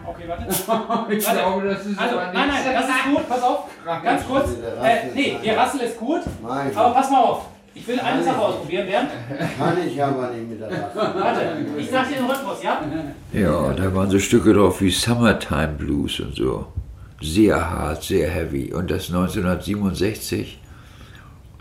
Okay, 0.05 0.23
warte. 0.27 0.45
Ich 1.13 1.25
Warte. 1.27 1.39
glaube, 1.39 1.67
das 1.67 1.85
ist 1.85 1.99
also, 1.99 2.15
nein, 2.15 2.33
nein, 2.33 2.63
das 2.73 2.85
ist 2.85 3.03
gut, 3.11 3.27
pass 3.27 3.41
auf. 3.41 3.59
Ganz 4.03 4.25
kurz. 4.25 4.49
Äh, 4.83 5.09
nee, 5.13 5.37
ihr 5.43 5.57
Rassel 5.57 5.81
ist 5.81 5.97
gut. 5.97 6.21
Aber 6.43 6.93
pass 6.93 7.09
mal 7.09 7.19
auf. 7.23 7.45
Ich 7.74 7.88
will 7.88 7.99
eine 7.99 8.24
Sache 8.24 8.39
ausprobieren, 8.39 8.88
Bernd. 8.88 9.09
Kann 9.57 9.78
ich 9.88 10.03
aber 10.03 10.32
nicht 10.32 10.49
mit 10.49 10.61
der 10.61 10.70
Rasse. 10.70 10.95
Warte, 10.95 11.41
ich 11.78 11.89
sag 11.89 12.09
dir 12.09 12.15
den 12.15 12.26
Rhythmus, 12.26 12.63
ja? 12.63 12.82
Ja, 13.34 13.74
da 13.74 13.95
waren 13.95 14.09
so 14.09 14.20
Stücke 14.20 14.53
drauf 14.53 14.82
wie 14.82 14.89
Summertime 14.89 15.76
Blues 15.78 16.20
und 16.20 16.36
so. 16.36 16.67
Sehr 17.22 17.70
hart, 17.70 18.03
sehr 18.03 18.30
heavy. 18.30 18.74
Und 18.74 18.89
das 18.89 19.07
1967, 19.09 20.59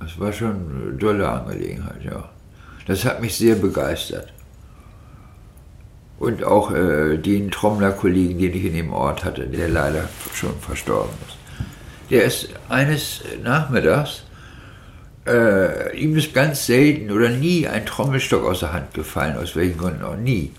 das 0.01 0.19
war 0.19 0.33
schon 0.33 0.85
eine 0.87 0.93
dolle 0.97 1.29
Angelegenheit, 1.29 2.03
ja. 2.05 2.29
Das 2.87 3.05
hat 3.05 3.21
mich 3.21 3.37
sehr 3.37 3.57
begeistert. 3.57 4.33
Und 6.19 6.43
auch 6.43 6.73
äh, 6.73 7.17
den 7.19 7.51
Trommler-Kollegen, 7.51 8.39
den 8.39 8.55
ich 8.55 8.65
in 8.65 8.75
dem 8.75 8.93
Ort 8.93 9.25
hatte, 9.25 9.47
der 9.47 9.69
leider 9.69 10.09
schon 10.35 10.59
verstorben 10.61 11.13
ist. 11.27 11.37
Der 12.11 12.25
ist 12.25 12.49
eines 12.69 13.23
Nachmittags, 13.43 14.25
äh, 15.29 15.97
ihm 15.97 16.17
ist 16.17 16.35
ganz 16.35 16.67
selten 16.67 17.11
oder 17.11 17.29
nie 17.29 17.69
ein 17.69 17.87
Trommelstock 17.87 18.45
aus 18.45 18.61
der 18.61 18.73
Hand 18.73 18.95
gefallen, 18.95 19.37
aus 19.37 19.55
welchen 19.55 19.79
Gründen 19.79 20.03
auch 20.03 20.17
nie. 20.17 20.53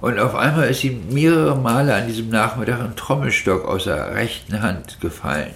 Und 0.00 0.18
auf 0.18 0.34
einmal 0.34 0.70
ist 0.70 0.82
ihm 0.82 1.12
mehrere 1.12 1.56
Male 1.56 1.94
an 1.94 2.06
diesem 2.06 2.30
Nachmittag 2.30 2.80
ein 2.80 2.96
Trommelstock 2.96 3.66
aus 3.66 3.84
der 3.84 4.14
rechten 4.14 4.62
Hand 4.62 5.00
gefallen. 5.00 5.52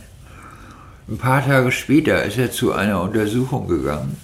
Ein 1.09 1.19
paar 1.19 1.45
Tage 1.45 1.73
später 1.73 2.23
ist 2.25 2.39
er 2.39 2.51
zu 2.51 2.73
einer 2.73 3.01
Untersuchung 3.01 3.69
gegangen, 3.69 4.17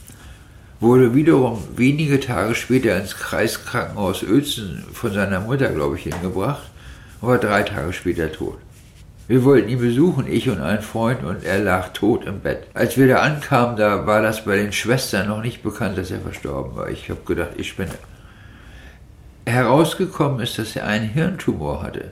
wurde 0.78 1.14
wiederum 1.14 1.62
wenige 1.76 2.20
Tage 2.20 2.54
später 2.54 2.98
ins 2.98 3.16
Kreiskrankenhaus 3.16 4.22
Uelzen 4.22 4.84
von 4.92 5.12
seiner 5.12 5.40
Mutter, 5.40 5.70
glaube 5.70 5.96
ich, 5.96 6.04
hingebracht 6.04 6.70
und 7.20 7.28
war 7.28 7.38
drei 7.38 7.62
Tage 7.62 7.92
später 7.92 8.30
tot. 8.30 8.58
Wir 9.30 9.44
wollten 9.44 9.68
ihn 9.68 9.78
besuchen, 9.78 10.26
ich 10.26 10.50
und 10.50 10.60
ein 10.60 10.82
Freund, 10.82 11.22
und 11.22 11.44
er 11.44 11.60
lag 11.60 11.90
tot 11.92 12.24
im 12.24 12.40
Bett. 12.40 12.66
Als 12.74 12.96
wir 12.96 13.06
da 13.06 13.18
ankamen, 13.20 13.76
da 13.76 14.04
war 14.04 14.22
das 14.22 14.44
bei 14.44 14.56
den 14.56 14.72
Schwestern 14.72 15.28
noch 15.28 15.40
nicht 15.40 15.62
bekannt, 15.62 15.96
dass 15.96 16.10
er 16.10 16.18
verstorben 16.18 16.74
war. 16.74 16.88
Ich 16.90 17.08
habe 17.10 17.20
gedacht, 17.24 17.50
ich 17.56 17.68
spinne. 17.68 17.94
Herausgekommen 19.46 20.40
ist, 20.40 20.58
dass 20.58 20.74
er 20.74 20.84
einen 20.84 21.08
Hirntumor 21.08 21.80
hatte, 21.80 22.10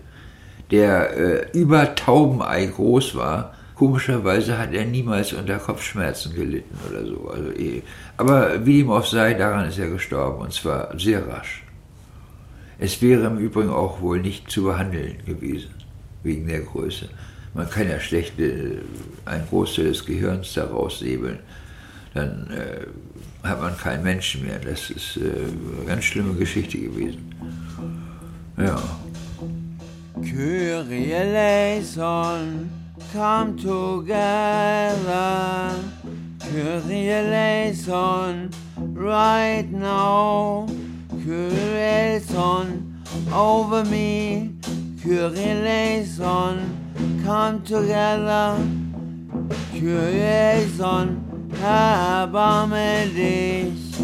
der 0.71 1.17
äh, 1.17 1.59
über 1.59 1.97
Taubenei 1.97 2.67
groß 2.67 3.17
war. 3.17 3.53
Komischerweise 3.75 4.57
hat 4.57 4.73
er 4.73 4.85
niemals 4.85 5.33
unter 5.33 5.59
Kopfschmerzen 5.59 6.37
gelitten 6.37 6.79
oder 6.89 7.05
so. 7.05 7.31
Also, 7.31 7.51
eh. 7.51 7.83
Aber 8.17 8.65
wie 8.65 8.79
ihm 8.79 8.93
auch 8.93 9.05
sei, 9.05 9.35
daran 9.35 9.67
ist 9.67 9.81
er 9.81 9.91
gestorben 9.91 10.43
und 10.43 10.53
zwar 10.53 10.97
sehr 10.97 11.27
rasch. 11.27 11.65
Es 12.79 13.03
wäre 13.03 13.27
im 13.27 13.39
Übrigen 13.39 13.71
auch 13.71 14.01
wohl 14.01 14.21
nicht 14.21 14.49
zu 14.49 14.63
behandeln 14.63 15.17
gewesen, 15.27 15.75
wegen 16.23 16.47
der 16.47 16.61
Größe. 16.61 17.09
Man 17.55 17.69
kann 17.69 17.89
ja 17.89 17.99
schlecht 17.99 18.35
einen 18.39 19.47
Großteil 19.49 19.87
des 19.87 20.05
Gehirns 20.05 20.53
da 20.55 20.65
raussäbeln. 20.65 21.39
Dann 22.15 22.51
äh, 22.51 23.47
hat 23.47 23.61
man 23.61 23.77
keinen 23.77 24.03
Menschen 24.03 24.47
mehr. 24.47 24.59
Das 24.59 24.91
ist 24.91 25.17
äh, 25.17 25.21
eine 25.21 25.87
ganz 25.87 26.05
schlimme 26.05 26.35
Geschichte 26.35 26.79
gewesen. 26.79 27.35
Ja. 28.57 28.81
Kyrie 30.23 31.83
come 33.13 33.57
together. 33.57 34.95
Kyrie 36.41 37.73
right 38.95 39.71
now. 39.71 40.67
Kyrie 41.25 42.21
over 43.33 43.85
me. 43.85 44.51
Eleison, 45.07 47.23
come 47.25 47.63
together. 47.63 48.59
Eleison, 49.73 51.25
erbarme 51.63 53.09
dich. 53.15 53.95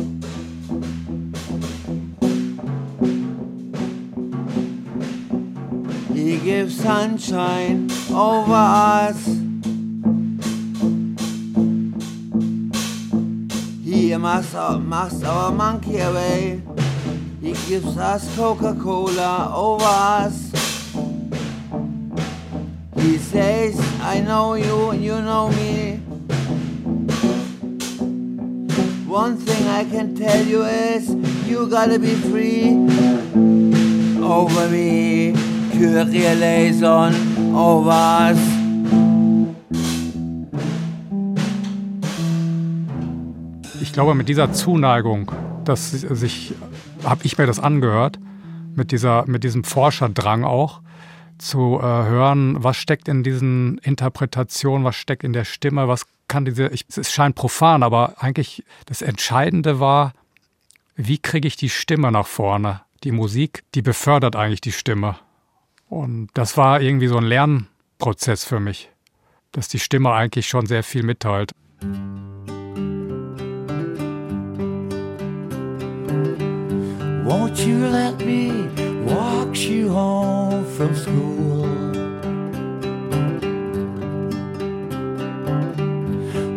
He 6.14 6.38
gives 6.38 6.80
sunshine 6.80 7.90
over 8.12 8.54
us. 8.54 9.26
He 13.82 14.16
must, 14.16 14.54
must 14.54 15.24
our 15.24 15.50
monkey 15.50 15.98
away. 15.98 16.62
He 17.40 17.52
gives 17.68 17.98
us 17.98 18.34
Coca 18.36 18.76
Cola 18.80 19.52
over 19.54 19.84
us. 19.84 20.63
Says, 23.34 23.76
I 24.00 24.20
know 24.20 24.54
you, 24.54 24.92
you 24.92 25.20
know 25.20 25.48
me. 25.48 25.98
One 29.08 29.36
thing 29.38 29.66
I 29.66 29.82
can 29.82 30.14
tell 30.14 30.46
you 30.46 30.62
is, 30.62 31.08
you 31.48 31.66
gotta 31.68 31.98
be 31.98 32.14
free 32.14 32.78
over 34.22 34.68
me. 34.68 35.32
Kyrie 35.72 36.26
eleison 36.26 37.12
over 37.56 37.90
us. 37.90 38.38
Ich 43.82 43.92
glaube, 43.92 44.14
mit 44.14 44.28
dieser 44.28 44.52
Zuneigung, 44.52 45.32
dass 45.64 45.90
sich, 45.90 46.54
habe 47.02 47.24
ich 47.24 47.36
mir 47.36 47.48
das 47.48 47.58
angehört, 47.58 48.20
mit, 48.76 48.92
dieser, 48.92 49.24
mit 49.26 49.42
diesem 49.42 49.64
Forscherdrang 49.64 50.44
auch, 50.44 50.82
zu 51.44 51.78
äh, 51.78 51.82
hören, 51.82 52.62
was 52.62 52.76
steckt 52.76 53.06
in 53.06 53.22
diesen 53.22 53.78
Interpretationen, 53.78 54.84
was 54.84 54.96
steckt 54.96 55.24
in 55.24 55.32
der 55.32 55.44
Stimme, 55.44 55.86
was 55.88 56.06
kann 56.26 56.44
diese, 56.44 56.68
ich, 56.68 56.86
es 56.96 57.12
scheint 57.12 57.36
profan, 57.36 57.82
aber 57.82 58.14
eigentlich 58.22 58.64
das 58.86 59.02
Entscheidende 59.02 59.78
war, 59.78 60.12
wie 60.96 61.18
kriege 61.18 61.46
ich 61.46 61.56
die 61.56 61.68
Stimme 61.68 62.10
nach 62.10 62.26
vorne? 62.26 62.80
Die 63.04 63.12
Musik, 63.12 63.62
die 63.74 63.82
befördert 63.82 64.36
eigentlich 64.36 64.62
die 64.62 64.72
Stimme. 64.72 65.16
Und 65.88 66.30
das 66.34 66.56
war 66.56 66.80
irgendwie 66.80 67.08
so 67.08 67.18
ein 67.18 67.24
Lernprozess 67.24 68.44
für 68.44 68.60
mich, 68.60 68.90
dass 69.52 69.68
die 69.68 69.78
Stimme 69.78 70.12
eigentlich 70.12 70.48
schon 70.48 70.66
sehr 70.66 70.82
viel 70.82 71.02
mitteilt. 71.02 71.52
Won't 77.26 77.66
you 77.66 77.86
let 77.86 78.18
me 78.24 78.93
walk 79.06 79.56
you 79.56 79.90
home 79.90 80.64
from 80.76 80.94
school? 80.94 81.34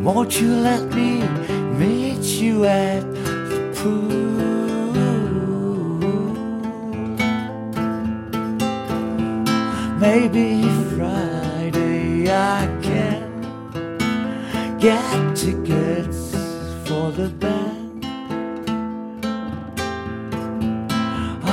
Won't 0.03 0.39
you 0.39 0.53
let 0.55 0.83
me 0.93 1.21
meet 1.77 2.23
you 2.41 2.65
at 2.65 3.01
the 3.01 3.59
pool? 3.75 4.27
Maybe 9.99 10.61
Friday 10.95 12.31
I 12.31 12.67
can 12.81 14.77
get 14.79 15.35
tickets 15.35 16.31
for 16.87 17.11
the 17.11 17.29
band. 17.39 17.76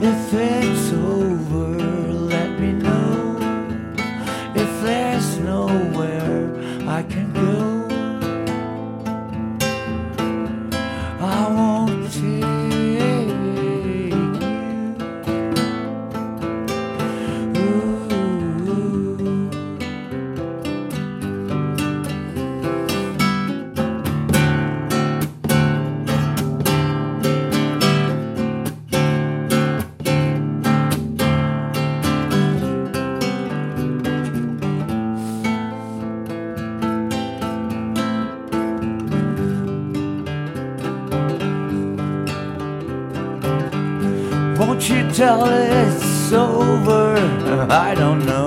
If 0.00 0.32
it's 0.32 0.57
I 47.88 47.94
don't 47.94 48.26
know. 48.26 48.37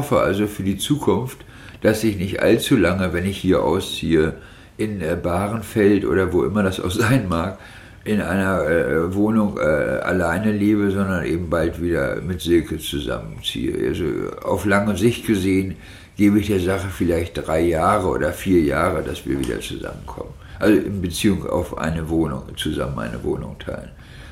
Hoffe 0.00 0.20
also 0.20 0.46
für 0.46 0.62
die 0.62 0.78
Zukunft, 0.78 1.38
dass 1.82 2.04
ich 2.04 2.16
nicht 2.16 2.40
allzu 2.40 2.76
lange, 2.76 3.12
wenn 3.12 3.26
ich 3.26 3.36
hier 3.36 3.62
ausziehe, 3.62 4.34
in 4.78 5.02
äh, 5.02 5.14
Bahrenfeld 5.22 6.06
oder 6.06 6.32
wo 6.32 6.44
immer 6.44 6.62
das 6.62 6.80
auch 6.80 6.90
sein 7.04 7.28
mag, 7.28 7.58
in 8.04 8.22
einer 8.22 8.64
äh, 8.64 9.14
Wohnung 9.14 9.58
äh, 9.58 9.60
alleine 9.60 10.52
lebe, 10.52 10.90
sondern 10.90 11.26
eben 11.26 11.50
bald 11.50 11.82
wieder 11.82 12.16
mit 12.22 12.40
Silke 12.40 12.78
zusammenziehe. 12.78 13.88
Also 13.88 14.06
auf 14.42 14.64
lange 14.64 14.96
Sicht 14.96 15.26
gesehen 15.26 15.76
gebe 16.16 16.38
ich 16.40 16.46
der 16.46 16.60
Sache 16.60 16.88
vielleicht 16.88 17.46
drei 17.46 17.60
Jahre 17.60 18.08
oder 18.08 18.32
vier 18.32 18.62
Jahre, 18.62 19.02
dass 19.02 19.26
wir 19.26 19.38
wieder 19.38 19.60
zusammenkommen. 19.60 20.32
Also 20.58 20.80
in 20.80 21.02
Beziehung 21.02 21.46
auf 21.46 21.76
eine 21.76 22.08
Wohnung, 22.08 22.44
zusammen 22.56 22.98
eine 22.98 23.22
Wohnung 23.22 23.58
teilen. 23.58 23.90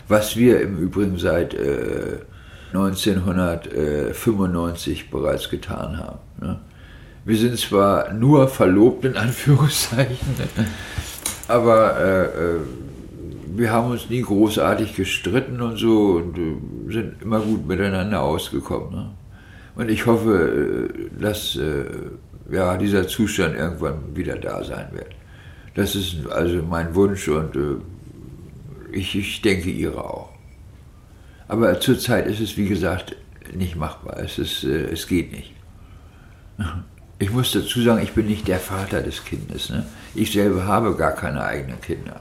Was 0.09 0.35
wir 0.35 0.63
im 0.63 0.79
Übrigen 0.79 1.19
seit 1.19 1.53
äh, 1.53 2.21
1995 2.73 5.11
bereits 5.11 5.49
getan 5.49 5.97
haben. 5.99 6.19
Ne? 6.41 6.61
Wir 7.25 7.37
sind 7.37 7.59
zwar 7.59 8.13
nur 8.13 8.47
verlobt 8.49 9.05
in 9.05 9.17
Anführungszeichen, 9.17 10.35
aber 11.49 11.99
äh, 11.99 12.25
äh, 12.25 12.61
wir 13.55 13.73
haben 13.73 13.91
uns 13.91 14.11
nie 14.11 14.23
großartig 14.23 14.95
gestritten 14.95 15.61
und 15.61 15.77
so 15.77 16.13
und 16.13 16.39
äh, 16.39 16.55
sind 16.93 17.21
immer 17.23 17.41
gut 17.41 17.67
miteinander 17.67 18.23
ausgekommen. 18.23 18.91
Ne? 18.91 19.11
Und 19.75 19.91
ich 19.91 20.07
hoffe, 20.07 20.89
dass 21.21 21.57
ja, 22.51 22.77
dieser 22.77 23.07
Zustand 23.07 23.55
irgendwann 23.55 24.17
wieder 24.17 24.35
da 24.35 24.65
sein 24.65 24.89
wird. 24.91 25.15
Das 25.77 25.95
ist 25.95 26.27
also 26.29 26.61
mein 26.69 26.97
Wunsch 26.97 27.29
und 27.29 27.57
ich, 28.91 29.15
ich 29.15 29.41
denke 29.41 29.71
Ihre 29.71 30.03
auch. 30.03 30.28
Aber 31.49 31.81
zurzeit 31.81 32.27
ist 32.27 32.41
es, 32.41 32.57
wie 32.57 32.69
gesagt, 32.69 33.17
nicht 33.55 33.75
machbar. 33.75 34.19
Es, 34.19 34.39
ist, 34.39 34.65
äh, 34.65 34.91
es 34.93 35.07
geht 35.07 35.33
nicht. 35.33 35.55
Ich 37.19 37.31
muss 37.31 37.53
dazu 37.53 37.83
sagen, 37.83 38.03
ich 38.03 38.13
bin 38.13 38.27
nicht 38.27 38.47
der 38.47 38.61
Vater 38.61 39.03
des 39.03 39.25
Kindes. 39.25 39.71
Ne? 39.71 39.87
Ich 40.15 40.33
selber 40.33 40.67
habe 40.67 40.95
gar 40.95 41.13
keine 41.13 41.43
eigenen 41.43 41.81
Kinder. 41.81 42.21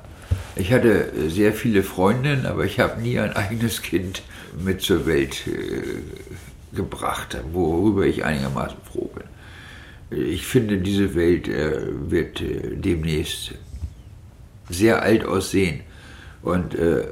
Ich 0.55 0.71
hatte 0.71 1.11
äh, 1.11 1.29
sehr 1.29 1.53
viele 1.53 1.83
Freundinnen, 1.83 2.45
aber 2.45 2.65
ich 2.65 2.79
habe 2.79 3.01
nie 3.01 3.19
ein 3.19 3.31
eigenes 3.35 3.81
Kind 3.81 4.23
mit 4.57 4.81
zur 4.81 5.05
Welt 5.05 5.45
äh, 5.47 6.75
gebracht, 6.75 7.37
worüber 7.51 8.05
ich 8.05 8.23
einigermaßen 8.23 8.77
froh 8.91 9.11
bin. 9.13 9.25
Ich 10.09 10.47
finde, 10.47 10.77
diese 10.77 11.15
Welt 11.15 11.49
äh, 11.49 11.81
wird 12.09 12.41
äh, 12.41 12.75
demnächst 12.75 13.55
sehr 14.69 15.01
alt 15.01 15.25
aussehen. 15.25 15.81
Und 16.41 16.75
äh, 16.75 17.05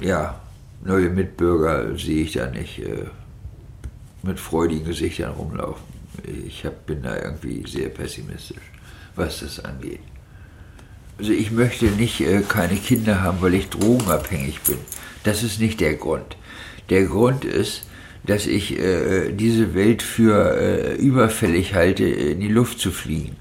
ja, 0.00 0.41
neue 0.84 1.10
Mitbürger 1.10 1.96
sehe 1.98 2.24
ich 2.24 2.32
da 2.32 2.48
nicht 2.48 2.78
äh, 2.78 3.06
mit 4.22 4.38
freudigen 4.38 4.84
Gesichtern 4.84 5.32
rumlaufen. 5.32 5.84
Ich 6.46 6.64
hab, 6.64 6.86
bin 6.86 7.02
da 7.02 7.16
irgendwie 7.16 7.64
sehr 7.66 7.88
pessimistisch, 7.88 8.62
was 9.16 9.40
das 9.40 9.64
angeht. 9.64 10.00
Also 11.18 11.32
ich 11.32 11.50
möchte 11.50 11.86
nicht 11.86 12.20
äh, 12.20 12.42
keine 12.46 12.76
Kinder 12.76 13.22
haben, 13.22 13.38
weil 13.40 13.54
ich 13.54 13.68
drogenabhängig 13.68 14.60
bin. 14.62 14.78
Das 15.24 15.42
ist 15.42 15.60
nicht 15.60 15.80
der 15.80 15.94
Grund. 15.94 16.36
Der 16.90 17.04
Grund 17.04 17.44
ist, 17.44 17.86
dass 18.24 18.46
ich 18.46 18.78
äh, 18.78 19.32
diese 19.32 19.74
Welt 19.74 20.02
für 20.02 20.56
äh, 20.56 20.94
überfällig 20.96 21.74
halte, 21.74 22.04
in 22.04 22.40
die 22.40 22.48
Luft 22.48 22.78
zu 22.78 22.90
fliegen. 22.90 23.36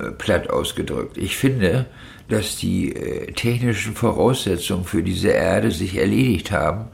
Äh, 0.00 0.10
platt 0.12 0.50
ausgedrückt. 0.50 1.16
Ich 1.16 1.36
finde, 1.36 1.86
dass 2.28 2.56
die 2.56 2.94
äh, 2.94 3.32
technischen 3.32 3.94
Voraussetzungen 3.94 4.84
für 4.84 5.02
diese 5.02 5.28
Erde 5.28 5.70
sich 5.70 5.96
erledigt 5.96 6.50
haben 6.50 6.86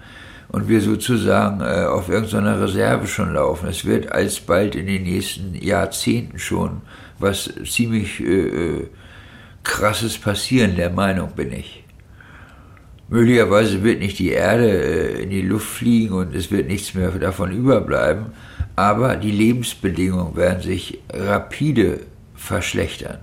und 0.49 0.69
wir 0.69 0.81
sozusagen 0.81 1.61
äh, 1.61 1.87
auf 1.87 2.09
irgendeiner 2.09 2.61
Reserve 2.61 3.07
schon 3.07 3.33
laufen. 3.33 3.69
Es 3.69 3.85
wird 3.85 4.13
alsbald 4.13 4.75
in 4.75 4.87
den 4.87 5.05
nächsten 5.05 5.55
Jahrzehnten 5.55 6.39
schon 6.39 6.83
was 7.19 7.51
ziemlich 7.65 8.21
äh, 8.21 8.89
krasses 9.63 10.19
passieren, 10.19 10.77
der 10.77 10.91
Meinung 10.91 11.31
bin 11.35 11.53
ich. 11.53 11.85
Möglicherweise 13.09 13.83
wird 13.83 14.01
nicht 14.01 14.19
die 14.19 14.31
Erde 14.31 14.69
in 14.69 15.31
die 15.31 15.43
Luft 15.43 15.69
fliegen 15.69 16.15
und 16.15 16.35
es 16.35 16.51
wird 16.51 16.69
nichts 16.69 16.95
mehr 16.95 17.11
davon 17.11 17.53
überbleiben, 17.53 18.27
aber 18.75 19.17
die 19.17 19.31
Lebensbedingungen 19.31 20.37
werden 20.37 20.63
sich 20.63 20.99
rapide 21.11 22.01
verschlechtern. 22.43 23.18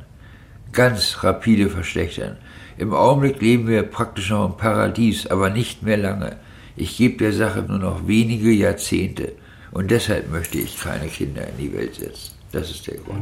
Ganz 0.71 1.23
rapide 1.23 1.69
verschlechtern. 1.69 2.37
Im 2.77 2.93
Augenblick 2.93 3.41
leben 3.41 3.67
wir 3.67 3.83
praktisch 3.83 4.29
noch 4.29 4.45
im 4.45 4.57
Paradies, 4.57 5.27
aber 5.27 5.49
nicht 5.49 5.83
mehr 5.83 5.97
lange. 5.97 6.37
Ich 6.77 6.95
gebe 6.95 7.17
der 7.17 7.33
Sache 7.33 7.61
nur 7.63 7.79
noch 7.79 8.07
wenige 8.07 8.51
Jahrzehnte 8.51 9.33
und 9.71 9.91
deshalb 9.91 10.31
möchte 10.31 10.57
ich 10.57 10.79
keine 10.79 11.07
Kinder 11.07 11.41
in 11.47 11.57
die 11.57 11.73
Welt 11.73 11.95
setzen. 11.95 12.31
Das 12.51 12.71
ist 12.71 12.87
der 12.87 12.97
Grund. 12.97 13.21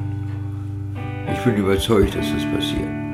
Ich 1.34 1.40
bin 1.40 1.58
überzeugt, 1.58 2.16
dass 2.16 2.32
das 2.32 2.44
passiert. 2.54 3.07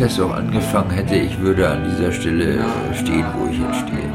Ich 0.00 0.06
das 0.06 0.20
auch 0.20 0.34
angefangen 0.34 0.90
hätte, 0.90 1.14
ich 1.14 1.38
würde 1.40 1.68
an 1.68 1.84
dieser 1.84 2.10
Stelle 2.10 2.54
äh, 2.54 2.94
stehen, 2.94 3.26
wo 3.36 3.50
ich 3.50 3.58
jetzt 3.58 3.80
stehe. 3.80 4.10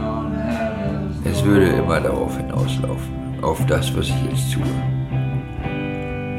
Es 1.23 1.43
würde 1.43 1.67
immer 1.67 1.99
darauf 1.99 2.35
hinauslaufen, 2.37 3.13
auf 3.43 3.63
das, 3.67 3.95
was 3.95 4.07
ich 4.07 4.23
jetzt 4.23 4.53
tue. 4.53 4.63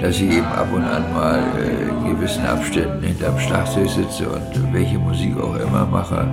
Dass 0.01 0.16
ich 0.16 0.30
eben 0.38 0.47
ab 0.47 0.66
und 0.74 0.82
an 0.82 1.12
mal 1.12 1.38
äh, 1.59 1.88
in 1.88 2.16
gewissen 2.16 2.44
Abständen 2.44 3.03
hinterm 3.03 3.38
Schlagzeug 3.38 3.88
sitze 3.88 4.28
und 4.28 4.72
welche 4.72 4.99
Musik 4.99 5.38
auch 5.38 5.57
immer 5.57 5.86
mache. 5.86 6.26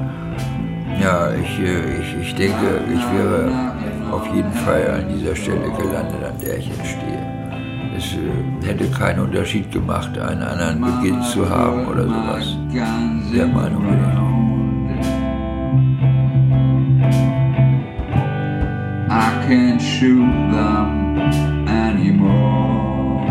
Ja, 1.00 1.32
ich, 1.34 1.60
äh, 1.60 2.02
ich, 2.02 2.16
ich 2.20 2.36
denke, 2.36 2.82
ich 2.88 3.20
wäre 3.20 3.52
auf 4.12 4.26
jeden 4.34 4.54
Fall 4.54 4.90
an 4.90 5.16
dieser 5.16 5.36
Stelle 5.36 5.72
gelandet, 5.78 6.24
an 6.24 6.40
der 6.44 6.58
ich 6.58 6.68
jetzt 6.68 6.88
stehe. 6.88 7.33
Es 8.04 8.14
äh, 8.14 8.68
hätte 8.68 8.90
keinen 8.92 9.22
Unterschied 9.22 9.72
gemacht, 9.72 10.18
einen 10.18 10.44
anderen 10.44 10.82
Beginn 10.82 11.22
zu 11.24 11.50
haben 11.50 11.86
oder 11.88 12.04
sowas. 12.04 12.58
Der 13.34 13.48
Meinung 13.48 13.84
bin 13.84 13.94
ich. 13.94 14.24
I 19.10 19.48
can't 19.48 19.82
shoot 19.82 20.28
them 20.52 21.18
anymore. 21.68 23.28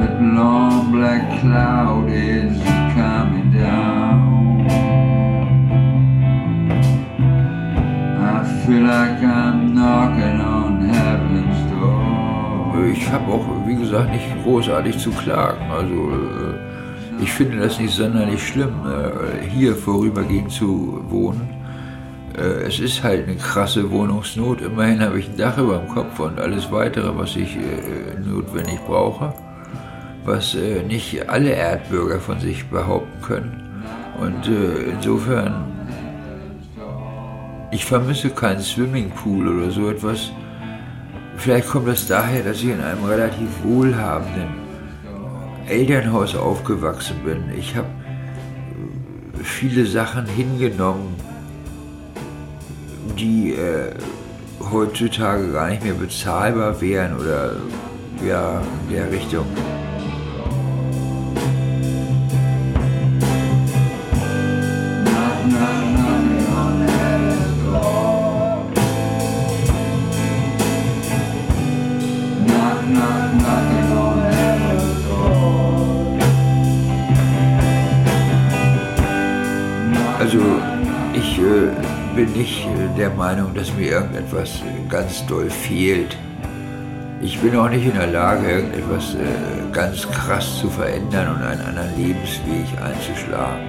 That 0.00 0.20
long 0.20 0.92
black 0.92 1.40
cloud 1.40 2.08
is 2.10 2.56
coming 2.94 3.52
down. 3.52 4.66
I 8.20 8.64
feel 8.64 8.82
like 8.82 9.11
Ich 13.04 13.10
habe 13.10 13.32
auch, 13.32 13.44
wie 13.66 13.74
gesagt, 13.74 14.12
nicht 14.12 14.44
großartig 14.44 14.96
zu 14.96 15.10
klagen. 15.10 15.70
Also 15.70 16.12
äh, 16.12 17.22
ich 17.22 17.32
finde 17.32 17.58
das 17.58 17.80
nicht 17.80 17.92
sonderlich 17.92 18.46
schlimm, 18.46 18.74
äh, 18.86 19.48
hier 19.48 19.74
vorübergehend 19.74 20.52
zu 20.52 21.04
wohnen. 21.08 21.50
Äh, 22.38 22.68
es 22.68 22.78
ist 22.78 23.02
halt 23.02 23.26
eine 23.26 23.36
krasse 23.36 23.90
Wohnungsnot. 23.90 24.60
Immerhin 24.62 25.00
habe 25.00 25.18
ich 25.18 25.28
ein 25.28 25.36
Dach 25.36 25.58
über 25.58 25.78
dem 25.78 25.88
Kopf 25.88 26.20
und 26.20 26.38
alles 26.38 26.70
weitere, 26.70 27.16
was 27.18 27.34
ich 27.34 27.56
notwendig 28.24 28.78
brauche, 28.86 29.34
was 30.24 30.56
nicht 30.86 31.28
alle 31.28 31.50
Erdbürger 31.50 32.20
von 32.20 32.38
sich 32.38 32.64
behaupten 32.66 33.20
können. 33.20 33.82
Und 34.20 34.48
insofern, 34.94 35.64
ich 37.72 37.84
vermisse 37.84 38.30
keinen 38.30 38.60
Swimmingpool 38.60 39.48
oder 39.48 39.70
so 39.70 39.90
etwas. 39.90 40.30
Vielleicht 41.36 41.68
kommt 41.68 41.88
das 41.88 42.06
daher, 42.06 42.42
dass 42.42 42.58
ich 42.58 42.68
in 42.68 42.80
einem 42.80 43.04
relativ 43.04 43.48
wohlhabenden 43.64 44.48
Elternhaus 45.66 46.34
aufgewachsen 46.34 47.16
bin. 47.24 47.44
Ich 47.56 47.76
habe 47.76 47.88
viele 49.42 49.86
Sachen 49.86 50.26
hingenommen, 50.26 51.14
die 53.18 53.54
äh, 53.54 53.92
heutzutage 54.70 55.52
gar 55.52 55.68
nicht 55.68 55.82
mehr 55.82 55.94
bezahlbar 55.94 56.80
wären 56.80 57.18
oder 57.18 57.56
ja, 58.26 58.62
in 58.88 58.94
der 58.94 59.10
Richtung. 59.10 59.46
Mir 83.76 83.92
irgendetwas 83.92 84.56
äh, 84.56 84.88
ganz 84.88 85.24
doll 85.26 85.50
fehlt. 85.50 86.16
Ich 87.20 87.38
bin 87.40 87.56
auch 87.56 87.68
nicht 87.68 87.86
in 87.86 87.94
der 87.94 88.08
Lage, 88.08 88.50
irgendetwas 88.50 89.14
äh, 89.14 89.72
ganz 89.72 90.08
krass 90.10 90.58
zu 90.58 90.68
verändern 90.68 91.36
und 91.36 91.42
einen 91.42 91.60
anderen 91.60 91.96
Lebensweg 91.96 92.66
einzuschlagen. 92.82 93.68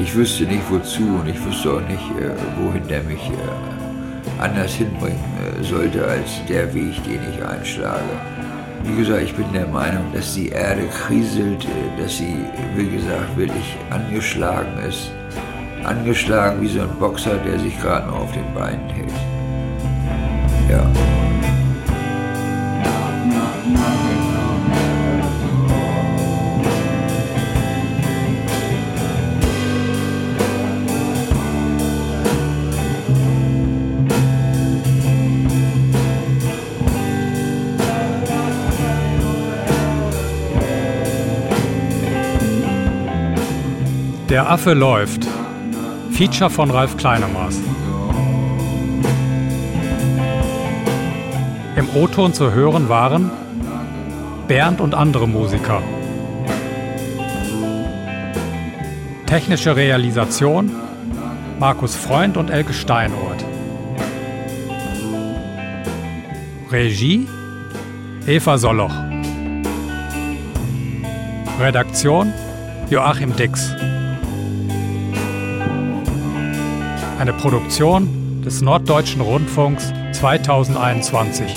Ich 0.00 0.14
wüsste 0.14 0.44
nicht 0.44 0.62
wozu 0.70 1.02
und 1.20 1.28
ich 1.28 1.44
wüsste 1.44 1.74
auch 1.74 1.88
nicht, 1.88 2.02
wohin 2.58 2.88
der 2.88 3.02
mich 3.02 3.20
anders 4.38 4.72
hinbringen 4.72 5.22
sollte 5.60 6.02
als 6.06 6.42
der 6.48 6.72
Weg, 6.72 7.04
den 7.04 7.20
ich 7.30 7.44
einschlage. 7.44 8.00
Wie 8.84 8.96
gesagt, 8.96 9.22
ich 9.22 9.34
bin 9.34 9.52
der 9.52 9.66
Meinung, 9.66 10.04
dass 10.14 10.34
die 10.34 10.48
Erde 10.48 10.84
kriselt, 10.88 11.66
dass 12.00 12.16
sie, 12.16 12.34
wie 12.76 12.88
gesagt, 12.88 13.36
wirklich 13.36 13.76
angeschlagen 13.90 14.78
ist 14.88 15.10
angeschlagen 15.84 16.60
wie 16.60 16.68
so 16.68 16.80
ein 16.82 16.98
Boxer, 16.98 17.36
der 17.38 17.58
sich 17.58 17.78
gerade 17.80 18.06
noch 18.08 18.20
auf 18.20 18.32
den 18.32 18.54
Beinen 18.54 18.88
hält. 18.90 18.99
Affe 44.50 44.74
läuft. 44.74 45.28
Feature 46.10 46.50
von 46.50 46.72
Ralf 46.72 46.96
Kleinermaß. 46.96 47.60
Im 51.76 51.88
O-Ton 51.94 52.34
zu 52.34 52.52
hören 52.52 52.88
waren 52.88 53.30
Bernd 54.48 54.80
und 54.80 54.92
andere 54.96 55.28
Musiker. 55.28 55.80
Technische 59.26 59.76
Realisation 59.76 60.72
Markus 61.60 61.94
Freund 61.94 62.36
und 62.36 62.50
Elke 62.50 62.72
Steinoth. 62.72 63.44
Regie 66.72 67.28
Eva 68.26 68.58
Solloch. 68.58 68.94
Redaktion 71.60 72.32
Joachim 72.90 73.36
Dix. 73.36 73.76
Eine 77.20 77.34
Produktion 77.34 78.40
des 78.42 78.62
Norddeutschen 78.62 79.20
Rundfunks 79.20 79.92
2021. 80.14 81.54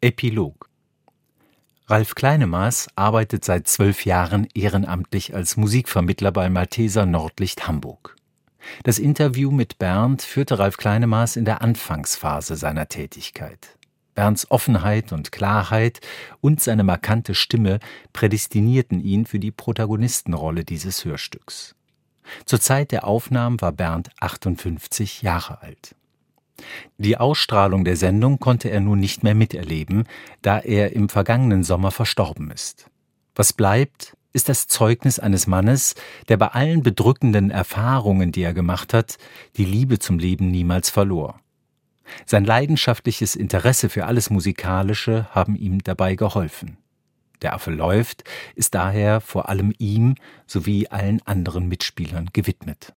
Epilog 0.00 0.70
Ralf 1.90 2.14
Kleinemaß 2.14 2.88
arbeitet 2.96 3.46
seit 3.46 3.66
zwölf 3.66 4.04
Jahren 4.04 4.46
ehrenamtlich 4.52 5.34
als 5.34 5.56
Musikvermittler 5.56 6.32
bei 6.32 6.50
Malteser 6.50 7.06
Nordlicht 7.06 7.66
Hamburg. 7.66 8.14
Das 8.84 8.98
Interview 8.98 9.50
mit 9.50 9.78
Bernd 9.78 10.20
führte 10.20 10.58
Ralf 10.58 10.76
Kleinemaß 10.76 11.36
in 11.36 11.46
der 11.46 11.62
Anfangsphase 11.62 12.56
seiner 12.56 12.88
Tätigkeit. 12.88 13.78
Bernds 14.14 14.50
Offenheit 14.50 15.12
und 15.12 15.32
Klarheit 15.32 16.00
und 16.42 16.60
seine 16.60 16.84
markante 16.84 17.34
Stimme 17.34 17.78
prädestinierten 18.12 19.00
ihn 19.00 19.24
für 19.24 19.38
die 19.38 19.52
Protagonistenrolle 19.52 20.64
dieses 20.64 21.06
Hörstücks. 21.06 21.74
Zur 22.44 22.60
Zeit 22.60 22.92
der 22.92 23.06
Aufnahmen 23.06 23.62
war 23.62 23.72
Bernd 23.72 24.10
58 24.20 25.22
Jahre 25.22 25.62
alt. 25.62 25.94
Die 26.98 27.16
Ausstrahlung 27.16 27.84
der 27.84 27.96
Sendung 27.96 28.38
konnte 28.38 28.68
er 28.70 28.80
nun 28.80 28.98
nicht 28.98 29.22
mehr 29.22 29.34
miterleben, 29.34 30.04
da 30.42 30.58
er 30.58 30.92
im 30.92 31.08
vergangenen 31.08 31.64
Sommer 31.64 31.90
verstorben 31.90 32.50
ist. 32.50 32.90
Was 33.34 33.52
bleibt, 33.52 34.16
ist 34.32 34.48
das 34.48 34.66
Zeugnis 34.66 35.18
eines 35.18 35.46
Mannes, 35.46 35.94
der 36.28 36.36
bei 36.36 36.48
allen 36.48 36.82
bedrückenden 36.82 37.50
Erfahrungen, 37.50 38.32
die 38.32 38.42
er 38.42 38.52
gemacht 38.52 38.92
hat, 38.92 39.18
die 39.56 39.64
Liebe 39.64 39.98
zum 39.98 40.18
Leben 40.18 40.50
niemals 40.50 40.90
verlor. 40.90 41.40
Sein 42.26 42.44
leidenschaftliches 42.44 43.36
Interesse 43.36 43.88
für 43.88 44.06
alles 44.06 44.30
Musikalische 44.30 45.28
haben 45.30 45.56
ihm 45.56 45.82
dabei 45.82 46.14
geholfen. 46.14 46.78
Der 47.42 47.54
Affe 47.54 47.70
läuft 47.70 48.24
ist 48.56 48.74
daher 48.74 49.20
vor 49.20 49.48
allem 49.48 49.72
ihm 49.78 50.16
sowie 50.46 50.88
allen 50.88 51.20
anderen 51.24 51.68
Mitspielern 51.68 52.30
gewidmet 52.32 52.94